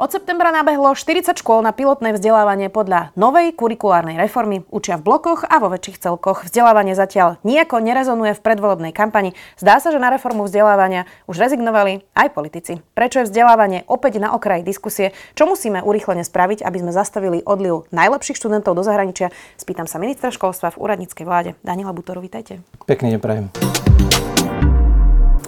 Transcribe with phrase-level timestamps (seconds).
[0.00, 4.64] Od septembra nabehlo 40 škôl na pilotné vzdelávanie podľa novej kurikulárnej reformy.
[4.72, 6.48] Učia v blokoch a vo väčších celkoch.
[6.48, 9.36] Vzdelávanie zatiaľ nejako nerezonuje v predvolebnej kampani.
[9.60, 12.80] Zdá sa, že na reformu vzdelávania už rezignovali aj politici.
[12.96, 15.12] Prečo je vzdelávanie opäť na okraji diskusie?
[15.36, 19.28] Čo musíme urýchlene spraviť, aby sme zastavili odliv najlepších študentov do zahraničia?
[19.60, 21.50] Spýtam sa ministra školstva v úradníckej vláde.
[21.60, 22.64] Daniela Butoru, vítajte.
[22.88, 23.52] Pekne neprajem.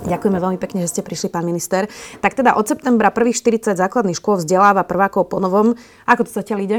[0.02, 1.86] Ďakujeme veľmi pekne, že ste prišli, pán minister.
[2.18, 5.78] Tak teda od septembra prvých 40 základných škôl vzdeláva prvákov po novom.
[6.10, 6.78] Ako to zatiaľ ide?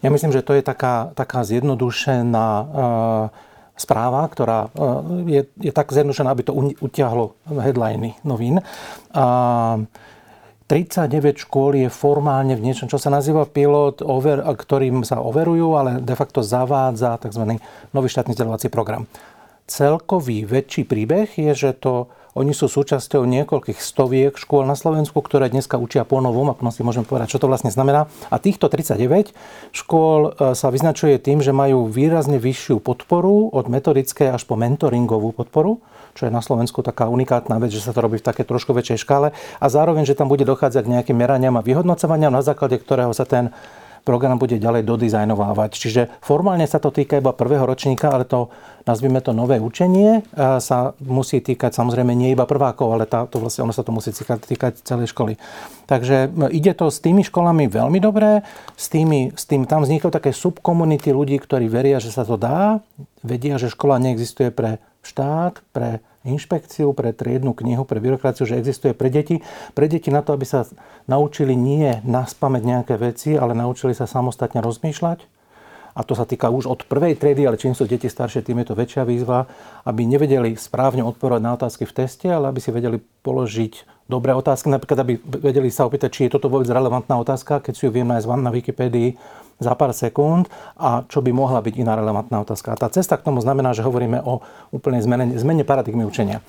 [0.00, 2.68] Ja myslím, že to je taká, taká zjednodušená uh,
[3.76, 8.64] správa, ktorá uh, je, je tak zjednodušená, aby to utiahlo headliny novín.
[9.12, 9.84] Uh,
[10.72, 16.00] 39 škôl je formálne v niečom, čo sa nazýva pilot, over, ktorým sa overujú, ale
[16.00, 17.60] de facto zavádza tzv.
[17.92, 19.04] nový štátny vzdelávací program.
[19.68, 25.52] Celkový väčší príbeh je, že to oni sú súčasťou niekoľkých stoviek škôl na Slovensku, ktoré
[25.52, 28.08] dneska učia po novom, ako si môžeme povedať, čo to vlastne znamená.
[28.32, 29.36] A týchto 39
[29.76, 35.36] škôl e, sa vyznačuje tým, že majú výrazne vyššiu podporu od metodické až po mentoringovú
[35.36, 38.76] podporu čo je na Slovensku taká unikátna vec, že sa to robí v také trošku
[38.76, 42.76] väčšej škále a zároveň, že tam bude dochádzať k nejakým meraniam a vyhodnocovaniam, na základe
[42.76, 43.48] ktorého sa ten
[44.02, 45.70] program bude ďalej dodizajnovávať.
[45.78, 48.50] Čiže formálne sa to týka iba prvého ročníka, ale to,
[48.82, 50.26] nazvime to nové učenie,
[50.58, 54.10] sa musí týkať samozrejme nie iba prvákov, ale tá, to vlastne, ono sa to musí
[54.10, 55.38] týkať, týkať celej školy.
[55.86, 58.42] Takže ide to s tými školami veľmi dobré,
[58.74, 62.82] s tými, s tým, tam vzniklo také subkomunity ľudí, ktorí veria, že sa to dá,
[63.22, 68.94] vedia, že škola neexistuje pre štát, pre inšpekciu, pre triednu knihu, pre byrokraciu, že existuje
[68.94, 69.42] pre deti.
[69.74, 70.66] Pre deti na to, aby sa
[71.10, 75.42] naučili nie naspamäť nejaké veci, ale naučili sa samostatne rozmýšľať.
[75.92, 78.72] A to sa týka už od prvej triedy, ale čím sú deti staršie, tým je
[78.72, 79.44] to väčšia výzva,
[79.84, 84.72] aby nevedeli správne odporovať na otázky v teste, ale aby si vedeli položiť dobré otázky.
[84.72, 88.08] Napríklad, aby vedeli sa opýtať, či je toto vôbec relevantná otázka, keď si ju viem
[88.08, 89.20] nájsť na Wikipédii
[89.62, 90.46] za pár sekúnd
[90.78, 92.74] a čo by mohla byť iná relevantná otázka.
[92.74, 96.42] A tá cesta k tomu znamená, že hovoríme o úplnej zmene, zmene paradigmy učenia.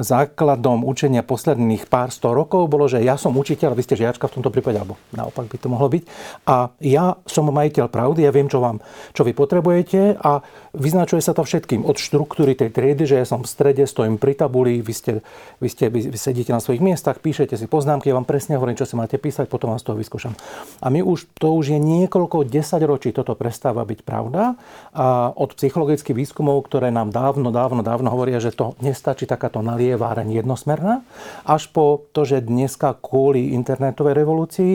[0.00, 4.40] Základom učenia posledných pár sto rokov bolo, že ja som učiteľ, vy ste žiačka v
[4.40, 6.02] tomto prípade, alebo naopak by to mohlo byť.
[6.46, 8.78] A ja som majiteľ pravdy, ja viem, čo, vám,
[9.16, 10.44] čo vy potrebujete a
[10.76, 11.82] vyznačuje sa to všetkým.
[11.82, 15.12] Od štruktúry tej triedy, že ja som v strede, stojím pri tabuli, vy, ste,
[15.58, 18.78] vy, ste, vy, vy sedíte na svojich miestach, píšete si poznámky, ja vám presne hovorím,
[18.78, 20.34] čo si máte písať, potom vás z toho vyskúšam.
[20.82, 24.58] A my už, to už je nie niekoľko desaťročí toto prestáva byť pravda
[24.90, 30.42] a od psychologických výskumov, ktoré nám dávno, dávno, dávno hovoria, že to nestačí takáto nalieváreň
[30.42, 31.06] jednosmerná,
[31.46, 34.72] až po to, že dneska kvôli internetovej revolúcii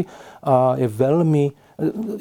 [0.79, 1.64] je veľmi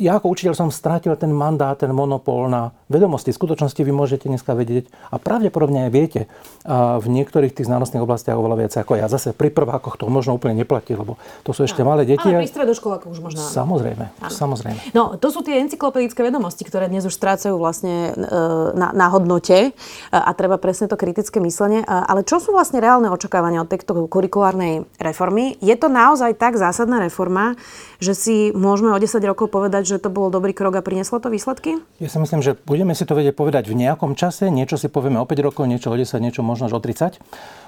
[0.03, 3.31] ja ako učiteľ som strátil ten mandát, ten monopol na vedomosti.
[3.31, 6.21] V skutočnosti vy môžete dneska vedieť a pravdepodobne aj viete
[6.67, 9.07] a v niektorých tých znalostných oblastiach oveľa viac ako ja.
[9.07, 12.27] Zase pri prvákoch to možno úplne neplatí, lebo to sú ešte no, malé deti.
[12.27, 13.39] Ale pri stredoškolákoch už možno.
[13.47, 14.33] Samozrejme, áno.
[14.35, 14.79] samozrejme.
[14.91, 18.31] No, to sú tie encyklopedické vedomosti, ktoré dnes už strácajú vlastne e,
[18.75, 19.71] na, na hodnote
[20.11, 21.87] a treba presne to kritické myslenie.
[21.87, 25.55] Ale čo sú vlastne reálne očakávania od tejto kurikulárnej reformy?
[25.63, 27.55] Je to naozaj tak zásadná reforma,
[28.03, 31.29] že si môžeme o 10 rokov povedať, že to bol dobrý krok a prinieslo to
[31.33, 31.81] výsledky?
[31.99, 34.49] Ja si myslím, že budeme si to vedieť povedať v nejakom čase.
[34.53, 37.21] Niečo si povieme o 5 rokov, niečo o 10, niečo možno o 30.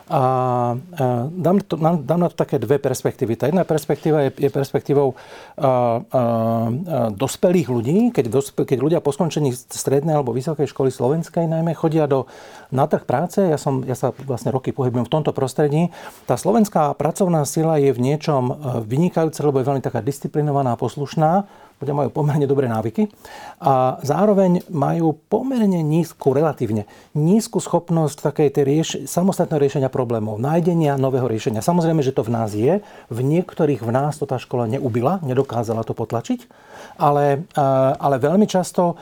[0.07, 0.23] A
[1.35, 3.35] dám, to, dám na to také dve perspektívy.
[3.35, 6.31] Tá jedna perspektíva je, je perspektívou a, a, a,
[7.11, 12.07] dospelých ľudí, keď, dospe, keď ľudia po skončení strednej alebo vysokej školy slovenskej najmä chodia
[12.07, 12.31] do,
[12.71, 13.43] na trh práce.
[13.43, 15.91] Ja, som, ja sa vlastne roky pohybujem v tomto prostredí.
[16.31, 18.55] Tá slovenská pracovná sila je v niečom
[18.87, 23.13] vynikajúca, lebo je veľmi taká disciplinovaná a poslušná ľudia majú pomerne dobré návyky
[23.61, 30.97] a zároveň majú pomerne nízku, relatívne nízku schopnosť takej tej rieš- samostatného riešenia problémov, nájdenia
[30.97, 31.61] nového riešenia.
[31.61, 32.81] Samozrejme, že to v nás je.
[33.13, 36.49] V niektorých v nás to tá škola neubila, nedokázala to potlačiť,
[36.97, 37.45] ale,
[38.01, 38.97] ale veľmi často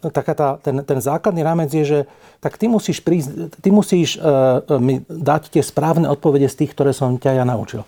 [0.00, 1.98] taká tá, ten, ten základný rámec je, že
[2.42, 4.18] tak ty musíš, prísť, ty musíš
[4.82, 7.86] mi dať tie správne odpovede z tých, ktoré som ťa ja naučil.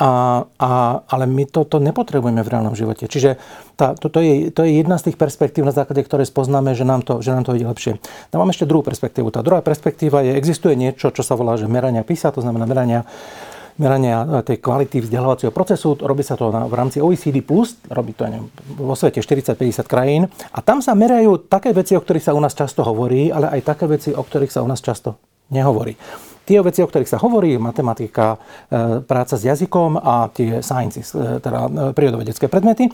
[0.00, 0.70] A, a,
[1.04, 3.04] ale my toto to nepotrebujeme v reálnom živote.
[3.04, 3.36] Čiže
[3.76, 6.88] tá, to, to, je, to je jedna z tých perspektív, na základe ktoré spoznáme, že
[6.88, 8.00] nám to, že nám to ide lepšie.
[8.32, 9.28] Dávam ešte druhú perspektívu.
[9.28, 13.04] Tá druhá perspektíva je, existuje niečo, čo sa volá, že merania PISA, to znamená merania
[13.80, 15.96] merania tej kvality vzdelávacieho procesu.
[15.96, 17.40] Robí sa to na, v rámci OECD+,
[17.88, 20.28] robí to neviem, vo svete 40-50 krajín.
[20.52, 23.60] A tam sa merajú také veci, o ktorých sa u nás často hovorí, ale aj
[23.64, 25.16] také veci, o ktorých sa u nás často
[25.48, 25.96] nehovorí.
[26.50, 31.38] Tie veci, o ktorých sa hovorí, matematika, e, práca s jazykom a tie sciences, e,
[31.38, 32.90] teda e, prírodovedecké predmety,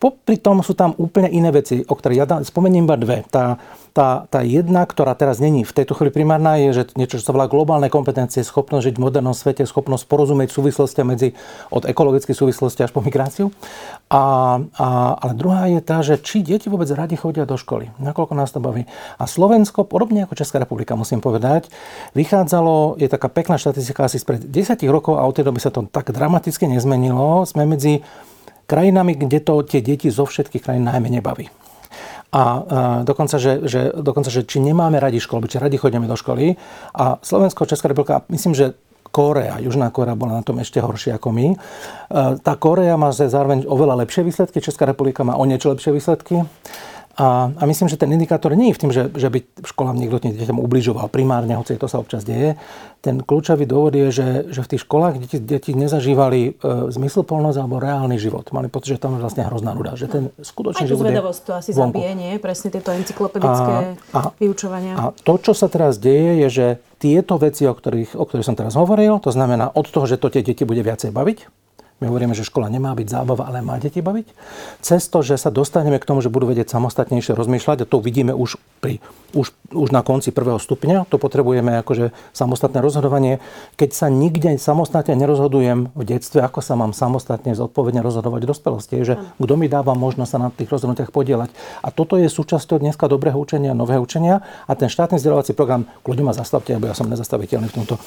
[0.00, 3.20] popri tom sú tam úplne iné veci, o ktorých ja dám, spomeniem iba dve.
[3.28, 3.60] Tá,
[3.92, 7.36] tá, tá jedna, ktorá teraz není v tejto chvíli primárna, je, že niečo, čo sa
[7.36, 11.28] volá globálne kompetencie, schopnosť žiť v modernom svete, schopnosť porozumieť súvislosti medzi
[11.68, 13.52] od ekologických súvislostí až po migráciu.
[14.08, 14.86] A, a,
[15.20, 18.64] ale druhá je tá, že či deti vôbec radi chodia do školy, nakoľko nás to
[18.64, 18.88] baví.
[19.20, 21.68] A Slovensko, podobne ako Česká republika, musím povedať,
[22.16, 25.84] vychádzalo, je taká pekná štatistika asi spred 10 rokov a od tej doby sa to
[25.84, 27.44] tak dramaticky nezmenilo.
[27.44, 28.00] Sme medzi
[28.70, 31.50] krajinami, kde to tie deti zo všetkých krajín najmä nebaví.
[32.30, 32.42] A, a
[33.02, 36.54] dokonca, že, že, dokonca, že či nemáme radi školu, či radi chodíme do školy.
[36.94, 38.78] A Slovensko, Česká republika, myslím, že
[39.10, 41.46] Korea, Južná Korea bola na tom ešte horšie ako my.
[41.50, 41.56] E,
[42.38, 46.46] tá Korea má zároveň oveľa lepšie výsledky, Česká republika má o niečo lepšie výsledky.
[47.18, 50.22] A, a myslím, že ten indikátor nie je v tým, že, že by školám niekto
[50.22, 52.54] tým deťom ubližoval primárne, hoci to sa občas deje.
[53.02, 56.50] Ten kľúčový dôvod je, že, že v tých školách deti, deti nezažívali e,
[56.94, 58.46] zmysluplnosť alebo reálny život.
[58.54, 59.98] Mali pocit, že tam je vlastne hrozná nuda.
[59.98, 61.98] Že ten skutočný život zvedavosť to asi vonku.
[61.98, 62.32] zabije, nie?
[62.38, 63.74] Presne tieto encyklopedické
[64.14, 64.94] a, a, vyučovania.
[64.94, 66.66] A to, čo sa teraz deje, je, že
[67.02, 70.28] tieto veci, o ktorých, o ktorých som teraz hovoril, to znamená od toho, že to
[70.28, 71.38] tie deti bude viacej baviť,
[72.00, 74.32] my hovoríme, že škola nemá byť zábava, ale má deti baviť.
[74.80, 78.32] Cez to, že sa dostaneme k tomu, že budú vedieť samostatnejšie rozmýšľať, a to vidíme
[78.32, 79.04] už, pri,
[79.36, 83.44] už, už na konci prvého stupňa, to potrebujeme akože samostatné rozhodovanie.
[83.76, 88.96] Keď sa nikde samostatne nerozhodujem v detstve, ako sa mám samostatne zodpovedne rozhodovať v dospelosti,
[89.04, 91.52] že kto mi dáva možnosť sa na tých rozhodnutiach podielať.
[91.84, 96.24] A toto je súčasťou dneska dobrého učenia, nového učenia a ten štátny vzdelávací program, kľudne
[96.24, 98.00] ma zastavte, lebo ja som nezastaviteľný v tomto,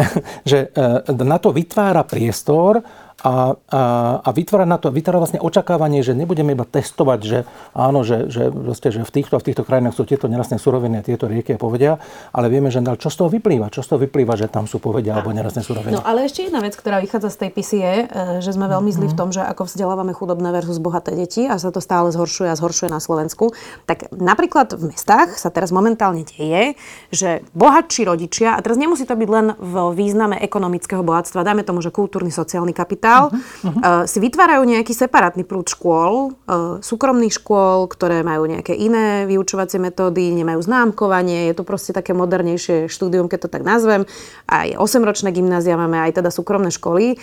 [0.50, 2.84] že e, na to vytvára priestor,
[3.20, 3.82] a, a,
[4.24, 7.38] a vytvára na to, vytvára vlastne očakávanie, že nebudeme iba testovať, že
[7.76, 11.00] áno, že, že, vlastne, že v týchto a v týchto krajinách sú tieto nerastné suroviny
[11.00, 12.00] a tieto rieky a povedia,
[12.32, 13.68] ale vieme, že čo z toho vyplýva?
[13.68, 15.94] Čo z toho vyplýva, že tam sú povedia alebo nerastné suroviny?
[15.94, 18.04] No ale ešte jedna vec, ktorá vychádza z tej je, e,
[18.40, 19.20] že sme veľmi zlí v mhm.
[19.20, 22.88] tom, že ako vzdelávame chudobné versus bohaté deti a sa to stále zhoršuje a zhoršuje
[22.88, 23.52] na Slovensku.
[23.84, 26.74] Tak napríklad v mestách sa teraz momentálne deje,
[27.12, 31.84] že bohatší rodičia, a teraz nemusí to byť len v význame ekonomického bohatstva, dajme tomu,
[31.84, 34.06] že kultúrny sociálny kapitál, kapitál, uh-huh.
[34.10, 40.30] si vytvárajú nejaký separátny prúd škôl, uh, súkromných škôl, ktoré majú nejaké iné vyučovacie metódy,
[40.34, 44.06] nemajú známkovanie, je to proste také modernejšie štúdium, keď to tak nazvem.
[44.46, 47.18] Aj 8-ročné gymnázia máme, aj teda súkromné školy.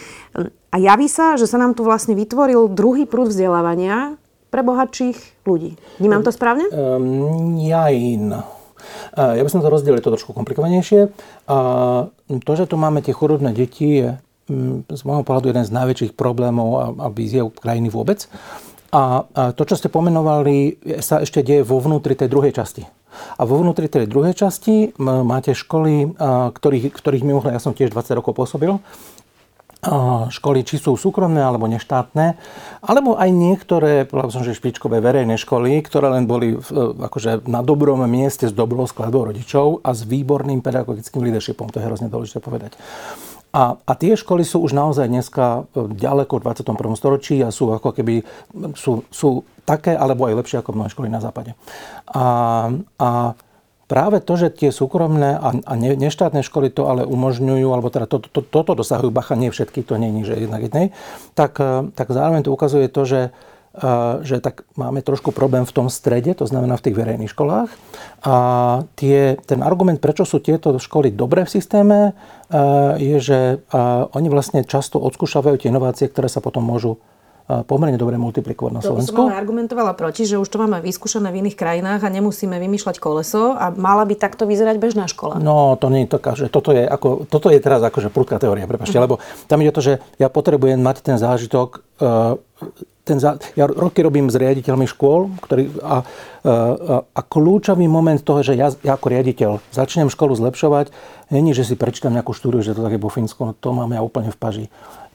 [0.71, 4.19] A javí sa, že sa nám tu vlastne vytvoril druhý prúd vzdelávania
[4.51, 5.75] pre bohatších ľudí.
[5.99, 6.67] Vnímam to správne?
[6.71, 8.35] Um, jajin.
[9.17, 11.09] Ja by som to rozdelil, je to trošku komplikovanejšie.
[12.29, 14.09] To, že tu máme tie chorobné deti, je
[14.88, 18.25] z môjho pohľadu jeden z najväčších problémov a, víziev krajiny vôbec.
[18.95, 22.88] A, to, čo ste pomenovali, sa ešte deje vo vnútri tej druhej časti.
[23.38, 26.15] A vo vnútri tej druhej časti máte školy,
[26.53, 28.77] ktorých, ktorých mimochodom ja som tiež 20 rokov pôsobil,
[30.33, 32.35] školy, či sú súkromné alebo neštátne,
[32.81, 37.61] alebo aj niektoré, povedal som, že špičkové verejné školy, ktoré len boli v, akože na
[37.61, 41.69] dobrom mieste s dobrou skladbou rodičov a s výborným pedagogickým leadershipom.
[41.69, 42.73] To je hrozne dôležité povedať.
[43.57, 46.94] A, a tie školy sú už naozaj dneska e, ďaleko v 21.
[46.94, 48.21] storočí a sú ako keby
[48.77, 51.57] sú, sú také alebo aj lepšie ako mnohé školy na západe.
[52.13, 52.25] A,
[53.01, 53.09] a
[53.89, 58.06] práve to, že tie súkromné a, a ne, neštátne školy to ale umožňujú, alebo teda
[58.06, 60.94] to, to, toto dosahujú, bacha, nie všetky, to nie je, že jednak jednej,
[61.33, 63.19] tak, e, tak zároveň to ukazuje to, že
[64.25, 67.69] že tak máme trošku problém v tom strede, to znamená v tých verejných školách.
[68.25, 68.35] A
[68.97, 72.18] tie, ten argument, prečo sú tieto školy dobré v systéme,
[72.97, 73.40] je, že
[74.18, 76.97] oni vlastne často odskúšavajú tie inovácie, ktoré sa potom môžu
[77.47, 79.16] pomerne dobre multiplikovať na Slovensku.
[79.16, 82.99] To som argumentovala proti, že už to máme vyskúšané v iných krajinách a nemusíme vymýšľať
[82.99, 85.40] koleso a mala by takto vyzerať bežná škola.
[85.40, 88.68] No, to nie je to, že toto je, ako, toto je teraz akože prudká teória,
[88.68, 89.07] prepašte, uh-huh.
[89.07, 92.35] lebo tam ide o to, že ja potrebujem mať ten zážitok uh,
[93.07, 93.23] ten,
[93.56, 96.04] ja roky robím s riaditeľmi škôl ktorý, a,
[96.44, 100.92] a, a kľúčový moment toho, že ja, ja ako riaditeľ začnem školu zlepšovať,
[101.31, 104.04] není, že si prečítam nejakú štúdiu, že to také vo Fínsku, no to mám ja
[104.04, 104.66] úplne v paži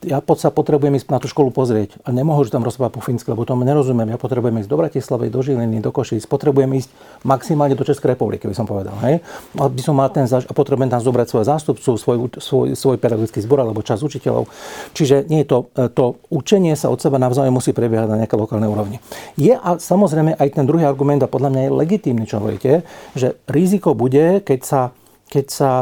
[0.03, 3.31] ja pod sa potrebujem ísť na tú školu pozrieť a nemohu tam rozprávať po fínsky,
[3.31, 4.11] lebo tomu nerozumiem.
[4.11, 6.91] Ja potrebujem ísť do Bratislavy, do Žiliny, do Košíc, potrebujem ísť
[7.23, 8.95] maximálne do Českej republiky, by som povedal.
[9.07, 9.23] Hej?
[9.57, 12.97] A, by som mal ten zaž- a potrebujem tam zobrať svoj zástupcu, svoj, svoj, svoj
[12.99, 14.51] pedagogický zbor alebo čas učiteľov.
[14.93, 15.59] Čiže nie je to,
[15.95, 18.99] to učenie sa od seba navzájom musí prebiehať na nejaké lokálnej úrovni.
[19.39, 22.83] Je a samozrejme aj ten druhý argument, a podľa mňa je legitímny, čo hovoríte,
[23.15, 24.81] že riziko bude, keď sa
[25.33, 25.73] keď sa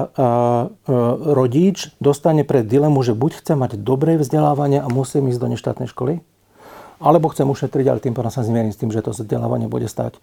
[1.26, 5.90] rodič dostane pred dilemu, že buď chce mať dobré vzdelávanie a musí ísť do neštátnej
[5.90, 6.22] školy,
[7.02, 10.22] alebo chcem ušetriť, ale tým pádom sa zmierim s tým, že to vzdelávanie bude stať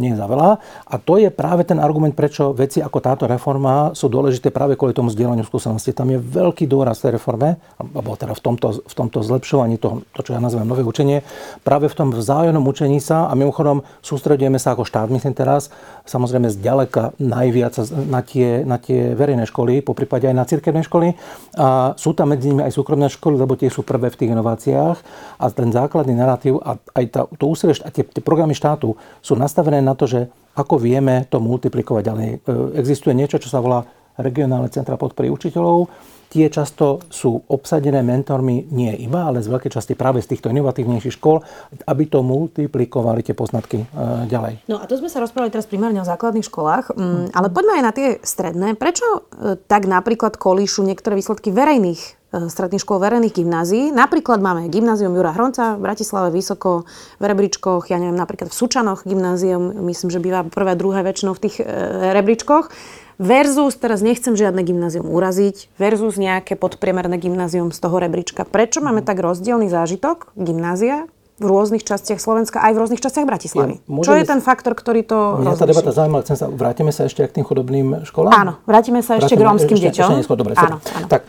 [0.00, 0.56] nie za veľa.
[0.88, 4.96] A to je práve ten argument, prečo veci ako táto reforma sú dôležité práve kvôli
[4.96, 5.92] tomu zdieľaniu skúsenosti.
[5.92, 10.20] Tam je veľký dôraz tej reforme, alebo teda v tomto, v tomto zlepšovaní toho, to,
[10.24, 11.20] čo ja nazývam nové učenie,
[11.60, 15.68] práve v tom vzájomnom učení sa a mimochodom sústredujeme sa ako štát, myslím teraz,
[16.08, 17.76] samozrejme zďaleka najviac
[18.08, 21.12] na tie, na tie verejné školy, po prípade aj na cirkevné školy.
[21.60, 24.98] A sú tam medzi nimi aj súkromné školy, lebo tie sú prvé v tých inováciách
[25.36, 29.34] a ten základný narratív a aj tá, to úsilie a tie, tie programy štátu sú
[29.36, 32.28] nastavené nastavené na to, že ako vieme to multiplikovať ďalej.
[32.30, 32.36] E,
[32.78, 33.82] existuje niečo, čo sa volá
[34.16, 35.90] regionálne centra podpory učiteľov.
[36.26, 41.14] Tie často sú obsadené mentormi nie iba, ale z veľkej časti práve z týchto inovatívnejších
[41.22, 41.38] škôl,
[41.86, 43.86] aby to multiplikovali tie poznatky e,
[44.30, 44.70] ďalej.
[44.70, 47.84] No a to sme sa rozprávali teraz primárne o základných školách, mm, ale poďme aj
[47.84, 48.68] na tie stredné.
[48.78, 49.20] Prečo e,
[49.66, 53.88] tak napríklad kolíšu niektoré výsledky verejných stredných škôl verejných gymnázií.
[53.90, 56.84] Napríklad máme gymnázium Jura Hronca v Bratislave vysoko
[57.16, 61.42] v rebríčkoch, ja neviem, napríklad v Sučanoch gymnázium, myslím, že býva prvé, druhé väčšinou v
[61.48, 61.64] tých e,
[62.12, 62.68] rebríčkoch.
[63.16, 68.44] Versus, teraz nechcem žiadne gymnázium uraziť, versus nejaké podpriemerné gymnázium z toho rebríčka.
[68.44, 73.76] Prečo máme tak rozdielný zážitok gymnázia v rôznych častiach Slovenska, aj v rôznych častiach Bratislavy.
[73.84, 76.24] Ja, Čo je ten faktor, ktorý to Mňa tá debata zaujímavá.
[76.24, 78.32] Chcem sa, vrátime sa ešte k tým chudobným školám?
[78.32, 80.08] Áno, vrátime sa ešte vrátime, k rómskym ešte, deťom.
[80.08, 80.56] Ešte neskôr, dobre.
[80.56, 81.06] Áno, áno.
[81.12, 81.20] Tak,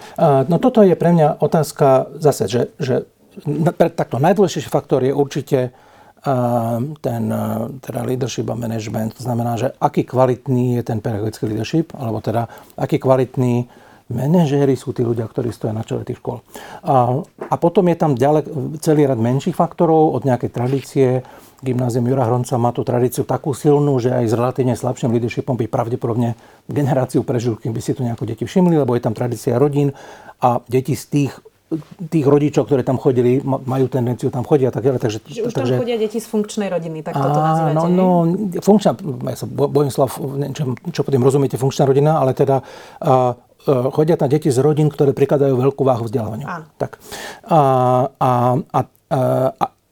[0.47, 3.03] no toto je pre mňa otázka zase, že, že
[3.91, 5.75] takto najdôležitejší faktor je určite
[7.03, 7.23] ten
[7.83, 9.19] teda leadership a management.
[9.19, 12.47] To znamená, že aký kvalitný je ten pedagogický leadership, alebo teda
[12.79, 13.67] aký kvalitný
[14.07, 16.39] Manažéri sú tí ľudia, ktorí stoja na čele tých škôl.
[16.87, 18.47] A, a potom je tam ďalej
[18.79, 21.07] celý rad menších faktorov od nejakej tradície.
[21.59, 25.67] Gymnázium Jura Hronca má tú tradíciu takú silnú, že aj s relatívne slabším leadershipom by
[25.67, 29.91] pravdepodobne generáciu prežil, kým by si tu nejako deti všimli, lebo je tam tradícia rodín
[30.39, 31.33] a deti z tých
[32.07, 34.99] tých rodičov, ktorí tam chodili, majú tendenciu tam chodia a tak ďalej.
[35.03, 35.75] Takže, Čiže už tam takže...
[35.83, 37.75] chodia deti z funkčnej rodiny, tak to nazývate?
[37.75, 38.07] No, no,
[38.63, 38.95] funkčná,
[39.27, 40.15] ja sa bojím slav,
[40.55, 40.63] čo,
[40.95, 43.35] čo potom rozumiete, funkčná rodina, ale teda uh,
[43.67, 46.47] chodia tam deti z rodín, ktoré prikladajú veľkú váhu vzdelávaniu.
[46.47, 46.65] Áno.
[46.79, 46.97] Tak.
[47.51, 47.59] A,
[48.15, 48.31] a,
[48.71, 48.79] a,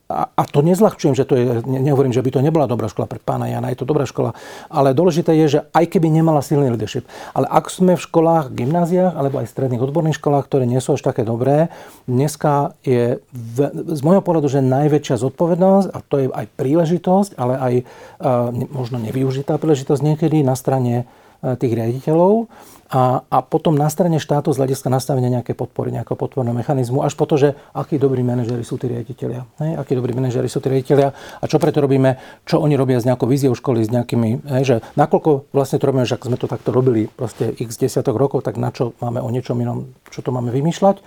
[0.06, 3.18] a, a, to nezľahčujem, že to je, nehovorím, že by to nebola dobrá škola pre
[3.18, 4.38] pána Jana, je to dobrá škola,
[4.70, 9.18] ale dôležité je, že aj keby nemala silný leadership, ale ak sme v školách, gymnáziách
[9.18, 11.74] alebo aj stredných odborných školách, ktoré nie sú až také dobré,
[12.06, 17.54] dneska je v, z môjho pohľadu, že najväčšia zodpovednosť, a to je aj príležitosť, ale
[17.58, 21.10] aj uh, možno nevyužitá príležitosť niekedy na strane
[21.42, 22.46] uh, tých riaditeľov,
[22.86, 27.18] a, a potom na strane štátu z hľadiska nastavenia nejaké podpory, nejakého podporného mechanizmu, až
[27.18, 29.50] po to, že akí dobrí manažery sú tí riaditeľia.
[29.58, 33.06] Hej, akí dobrí manažery sú tí riaditeľia a čo preto robíme, čo oni robia s
[33.10, 36.46] nejakou víziou školy, s nejakými, hej, že nakoľko vlastne to robíme, že ak sme to
[36.46, 40.30] takto robili proste x desiatok rokov, tak na čo máme o niečom inom, čo to
[40.30, 41.02] máme vymýšľať.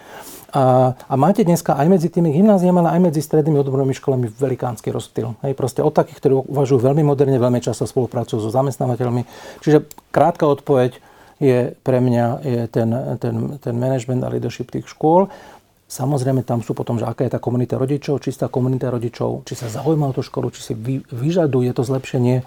[0.49, 4.89] A, a máte dneska aj medzi tými gymnáziami, ale aj medzi strednými odbornými školami velikánsky
[4.89, 5.37] rozptyl.
[5.45, 9.29] Hej, proste od takých, ktorí uvažujú veľmi moderne, veľmi často spolupracujú so zamestnávateľmi.
[9.61, 11.05] Čiže krátka odpoveď,
[11.39, 12.91] je pre mňa je ten,
[13.23, 15.31] ten, ten management a leadership tých škôl.
[15.89, 19.57] Samozrejme, tam sú potom, že aká je tá komunita rodičov, či tá komunita rodičov, či
[19.57, 22.45] sa zaujíma o tú školu, či si vy, vyžaduje to zlepšenie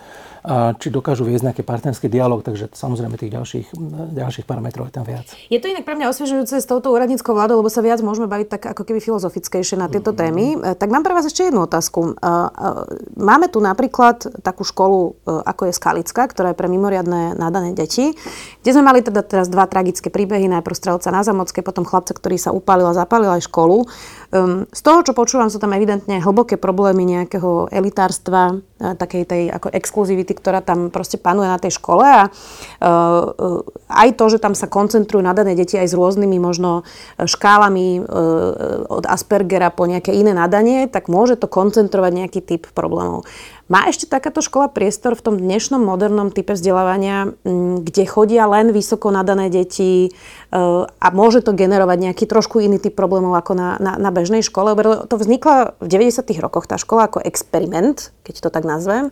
[0.81, 3.67] či dokážu viesť nejaký partnerský dialog, takže samozrejme tých ďalších,
[4.17, 5.29] ďalších parametrov je tam viac.
[5.53, 8.48] Je to inak pre mňa osviežujúce s touto úradníckou vládou, lebo sa viac môžeme baviť
[8.50, 10.57] tak ako keby filozofickejšie na tieto témy.
[10.57, 10.81] Mm-hmm.
[10.81, 12.17] Tak mám pre vás ešte jednu otázku.
[13.17, 18.17] Máme tu napríklad takú školu, e, ako je Skalická, ktorá je pre mimoriadne nadané deti,
[18.65, 22.41] kde sme mali teda teraz dva tragické príbehy, najprv strelca na Zamocké, potom chlapca, ktorý
[22.41, 23.86] sa upálil a zapálil aj školu.
[24.31, 29.69] Ehm, z toho, čo počúvam, sú tam evidentne hlboké problémy nejakého elitárstva, takej tej ako
[29.69, 34.65] exkluzivity, ktorá tam proste panuje na tej škole a uh, aj to, že tam sa
[34.65, 36.81] koncentrujú nadané deti aj s rôznymi možno
[37.21, 43.29] škálami uh, od Aspergera po nejaké iné nadanie, tak môže to koncentrovať nejaký typ problémov.
[43.71, 47.31] Má ešte takáto škola priestor v tom dnešnom modernom type vzdelávania,
[47.79, 50.11] kde chodia len vysoko nadané deti
[50.99, 54.75] a môže to generovať nejaký trošku iný typ problémov ako na, na, na bežnej škole?
[55.07, 56.19] To vznikla v 90.
[56.43, 59.07] rokoch, tá škola ako experiment, keď to tak nazvem.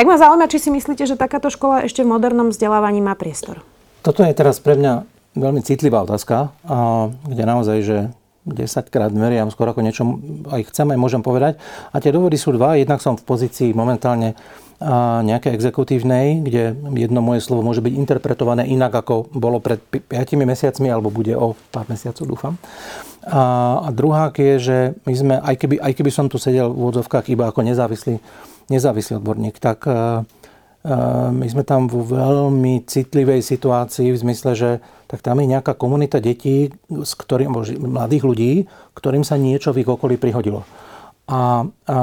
[0.00, 3.60] Tak ma zaujíma, či si myslíte, že takáto škola ešte v modernom vzdelávaní má priestor?
[4.00, 5.04] Toto je teraz pre mňa
[5.36, 6.56] veľmi citlivá otázka,
[7.28, 7.98] kde naozaj, že
[8.48, 10.04] 10 krát meriam, skoro ako niečo
[10.48, 11.60] aj chcem, aj môžem povedať.
[11.92, 12.80] A tie dôvody sú dva.
[12.80, 14.38] Jednak som v pozícii momentálne
[15.20, 20.08] nejaké exekutívnej, kde jedno moje slovo môže byť interpretované inak, ako bolo pred 5
[20.40, 22.54] mesiacmi, alebo bude o pár mesiacov, dúfam.
[23.28, 26.80] A, a druhá je, že my sme, aj keby, aj keby som tu sedel v
[26.80, 28.24] úvodzovkách iba ako nezávislý,
[28.72, 30.24] nezávislý odborník, tak uh,
[31.30, 34.70] my sme tam vo veľmi citlivej situácii v zmysle, že
[35.04, 37.52] tak tam je nejaká komunita detí, s ktorým,
[37.84, 38.52] mladých ľudí,
[38.96, 40.64] ktorým sa niečo v ich okolí prihodilo.
[41.30, 41.98] a, a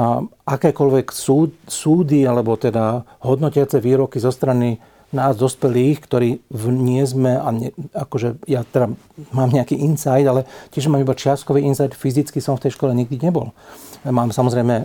[0.48, 7.40] akékoľvek súd, súdy alebo teda hodnotiace výroky zo strany nás, dospelých, ktorí v nie sme,
[7.40, 8.92] a ne, akože ja teda
[9.32, 13.16] mám nejaký insight, ale tiež mám iba čiastkový insight, fyzicky som v tej škole nikdy
[13.16, 13.56] nebol.
[14.04, 14.84] Mám samozrejme e,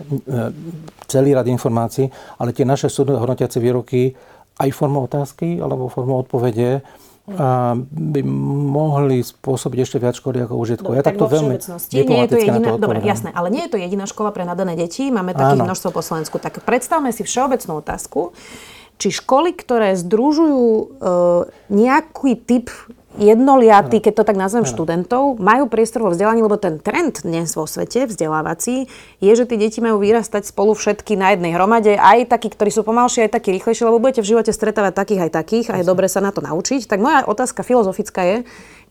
[1.06, 2.08] celý rad informácií,
[2.40, 4.16] ale tie naše súdne hodnotiace výroky
[4.58, 6.82] aj formou otázky alebo formou odpovede
[7.24, 8.20] by
[8.68, 10.92] mohli spôsobiť ešte viac škody ako užitkov.
[10.92, 14.44] ja takto veľmi nie je to Dobre, jasné, ale nie je to jediná škola pre
[14.44, 15.08] nadané deti.
[15.08, 15.64] Máme takých Áno.
[15.64, 16.36] množstvo po Slovensku.
[16.36, 18.36] Tak predstavme si všeobecnú otázku.
[18.98, 20.84] Či školy, ktoré združujú e,
[21.68, 22.70] nejaký typ
[23.14, 27.66] jednoliatí, keď to tak nazvem, študentov, majú priestor vo vzdelaní, lebo ten trend dnes vo
[27.66, 28.90] svete vzdelávací
[29.22, 32.82] je, že tie deti majú vyrastať spolu všetky na jednej hromade, aj takí, ktorí sú
[32.82, 36.10] pomalšie, aj takí rýchlejšie, lebo budete v živote stretávať takých aj takých a je dobre
[36.10, 36.90] sa na to naučiť.
[36.90, 38.36] Tak moja otázka filozofická je,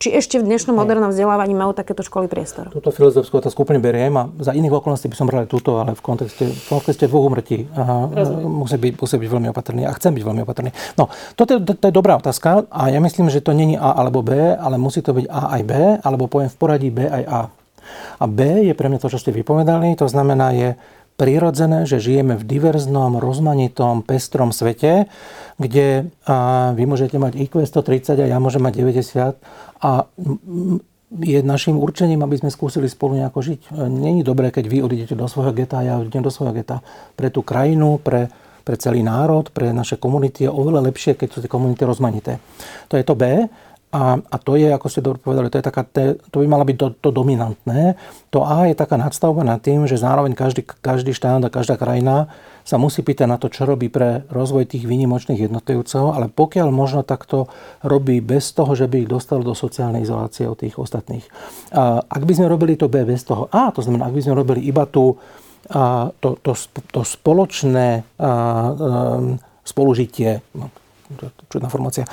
[0.01, 2.69] či ešte v dnešnom modernom vzdelávaní majú takéto školy priestor?
[2.73, 5.93] Túto filozofickú otázku úplne beriem a za iných okolností by som bral aj túto, ale
[5.93, 7.67] v kontexte, v kontexte dvoch umrtí
[8.45, 10.69] musí byť, musí byť veľmi opatrný a chcem byť veľmi opatrný.
[10.95, 13.93] No, toto je, to, to je dobrá otázka a ja myslím, že to není A
[13.95, 17.23] alebo B, ale musí to byť A aj B, alebo poviem v poradí B aj
[17.29, 17.41] A.
[18.19, 20.69] A B je pre mňa to, čo ste vypovedali, to znamená je
[21.23, 25.07] prirodzené, že žijeme v diverznom, rozmanitom, pestrom svete,
[25.55, 26.11] kde
[26.75, 29.39] vy môžete mať IQ 130 a ja môžem mať 90
[29.79, 29.91] a
[31.23, 33.71] je našim určením, aby sme skúsili spolu nejako žiť.
[33.87, 36.83] Není dobré, keď vy odídete do svojho geta a ja odídem do svojho geta.
[37.15, 38.27] Pre tú krajinu, pre,
[38.67, 42.43] pre celý národ, pre naše komunity je oveľa lepšie, keď sú tie komunity rozmanité.
[42.91, 43.47] To je to B.
[43.93, 45.85] A, a to je, ako ste dobre povedali, to, je taká,
[46.33, 47.93] to by malo byť to, to dominantné.
[48.33, 52.25] To A je taká nadstavba nad tým, že zároveň každý, každý štát a každá krajina
[52.65, 57.05] sa musí pýtať na to, čo robí pre rozvoj tých výnimočných jednotlivcov, ale pokiaľ možno
[57.05, 57.53] takto
[57.85, 61.29] robí bez toho, že by ich dostal do sociálnej izolácie od tých ostatných.
[61.77, 64.33] A ak by sme robili to B bez toho A, to znamená, ak by sme
[64.33, 65.21] robili iba tú,
[65.69, 66.57] a, to, to,
[66.89, 68.31] to spoločné a, a,
[69.61, 70.73] spolužitie, no,
[71.51, 72.07] čudná formácia.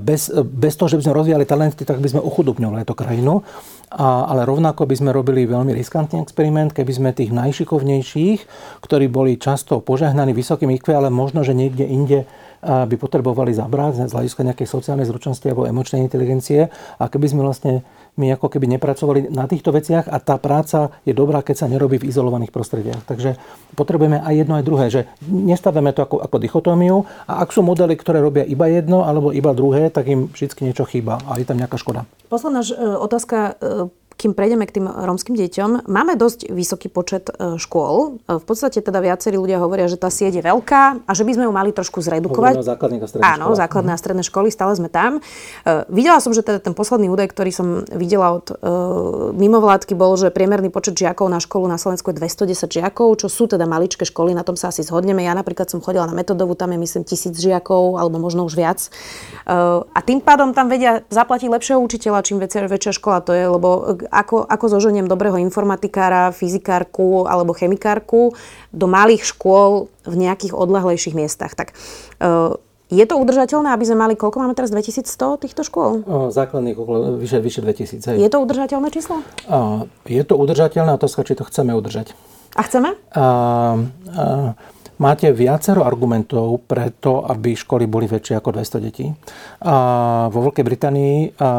[0.00, 3.44] Bez, bez toho, že by sme rozvíjali talenty, tak by sme ochudobňovali tú krajinu.
[3.90, 8.40] A, ale rovnako by sme robili veľmi riskantný experiment, keby sme tých najšikovnejších,
[8.82, 12.22] ktorí boli často požehnaní vysokým IQ, ale možno, že niekde inde
[12.60, 16.68] by potrebovali zabrať z hľadiska nejakej sociálnej zručnosti alebo emočnej inteligencie.
[17.00, 17.82] A keby sme vlastne
[18.20, 21.96] my ako keby nepracovali na týchto veciach a tá práca je dobrá, keď sa nerobí
[21.96, 23.08] v izolovaných prostrediach.
[23.08, 23.40] Takže
[23.72, 27.96] potrebujeme aj jedno, aj druhé, že nestavíme to ako, ako dichotómiu a ak sú modely,
[27.96, 31.56] ktoré robia iba jedno alebo iba druhé, tak im vždy niečo chýba a je tam
[31.56, 32.04] nejaká škoda.
[32.28, 37.56] Posledná e, otázka e, kým prejdeme k tým rómskym deťom, máme dosť vysoký počet e,
[37.56, 38.20] škôl.
[38.28, 41.32] E, v podstate teda viacerí ľudia hovoria, že tá sieť je veľká a že by
[41.40, 42.60] sme ju mali trošku zredukovať.
[42.60, 44.02] Základné a Áno, základné a mhm.
[44.04, 45.24] stredné školy, stále sme tam.
[45.64, 48.52] Uh, videla som, že teda ten posledný údaj, ktorý som videla od
[49.32, 53.46] mimovládky, bol, že priemerný počet žiakov na školu na Slovensku je 210 žiakov, čo sú
[53.46, 55.22] teda maličké školy, na tom sa asi zhodneme.
[55.24, 58.80] Ja napríklad som chodila na metodovú, tam je myslím tisíc žiakov, alebo možno už viac.
[59.46, 63.70] A tým pádom tam vedia zaplatiť lepšieho učiteľa, čím väčšia, väčšia škola to je, lebo
[64.10, 68.34] ako, ako zoženiem dobrého informatikára, fyzikárku alebo chemikárku
[68.74, 71.54] do malých škôl v nejakých odlahlejších miestach.
[71.54, 71.72] Tak
[72.20, 72.58] uh,
[72.90, 76.02] je to udržateľné, aby sme mali, koľko máme teraz, 2100 týchto škôl?
[76.34, 78.02] Základných okolo vyše, vyše 2000.
[78.02, 78.16] Hej.
[78.18, 79.22] Je to udržateľné číslo?
[80.10, 82.18] Je to udržateľné, otázka, či to chceme udržať.
[82.58, 82.98] A chceme?
[83.14, 83.24] A, a,
[85.00, 89.08] máte viacero argumentov pre to, aby školy boli väčšie ako 200 detí.
[89.64, 91.14] A vo Veľkej Británii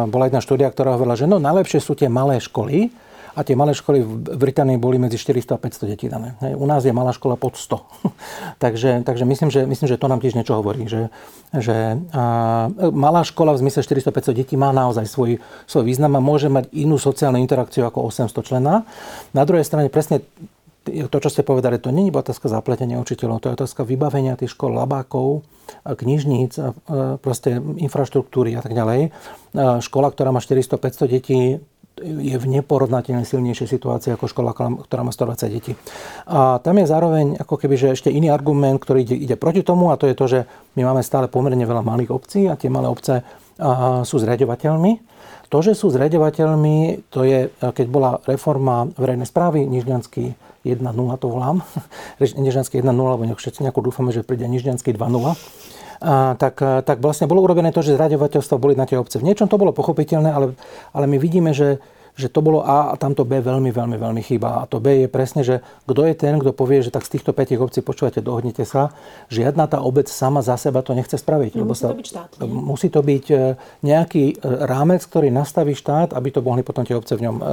[0.08, 2.94] bola jedna štúdia, ktorá hovorila, že no najlepšie sú tie malé školy,
[3.32, 6.36] a tie malé školy v Británii boli medzi 400 a 500 detí dané.
[6.44, 7.80] U nás je malá škola pod 100.
[8.64, 10.84] takže, takže myslím, že, myslím, že to nám tiež niečo hovorí.
[10.84, 11.08] Že,
[11.56, 12.24] že a,
[12.92, 17.00] malá škola v zmysle 400-500 detí má naozaj svoj, svoj význam a môže mať inú
[17.00, 18.84] sociálnu interakciu ako 800 člena.
[19.32, 20.28] Na druhej strane presne
[20.86, 24.58] to, čo ste povedali, to nie je otázka zapletenia učiteľov, to je otázka vybavenia tých
[24.58, 25.46] škol, labákov,
[25.86, 26.58] knižníc,
[27.22, 29.14] proste infraštruktúry a tak ďalej.
[29.86, 31.62] Škola, ktorá má 400-500 detí,
[32.02, 35.78] je v neporovnateľne silnejšej situácii ako škola, ktorá má 120 detí.
[36.26, 39.94] A tam je zároveň ako keby, že ešte iný argument, ktorý ide, ide proti tomu
[39.94, 40.40] a to je to, že
[40.80, 43.22] my máme stále pomerne veľa malých obcí a tie malé obce
[44.08, 45.12] sú zriadovateľmi
[45.52, 50.84] to, že sú zriadovateľmi, to je, keď bola reforma verejnej správy, Nižňanský 1.0
[51.18, 51.66] to volám,
[52.20, 55.02] Nižňanský 1.0, lebo všetci nejako dúfame, že príde Nižňanský 2.0,
[56.02, 59.22] a, tak, tak vlastne bolo urobené to, že zriadovateľstva boli na tie obce.
[59.22, 60.58] V niečom to bolo pochopiteľné, ale,
[60.98, 61.78] ale my vidíme, že
[62.16, 64.62] že to bolo A a tamto B veľmi, veľmi, veľmi chýba.
[64.62, 67.32] A to B je presne, že kto je ten, kto povie, že tak z týchto
[67.32, 68.94] 5 obcí počúvate, dohodnite sa.
[69.32, 71.58] Žiadna tá obec sama za seba to nechce spraviť.
[71.58, 72.30] No, musí sa, to byť štát.
[72.38, 72.48] Nie?
[72.48, 73.36] Musí to byť e,
[73.86, 77.44] nejaký e, rámec, ktorý nastaví štát, aby to mohli potom tie obce v ňom e,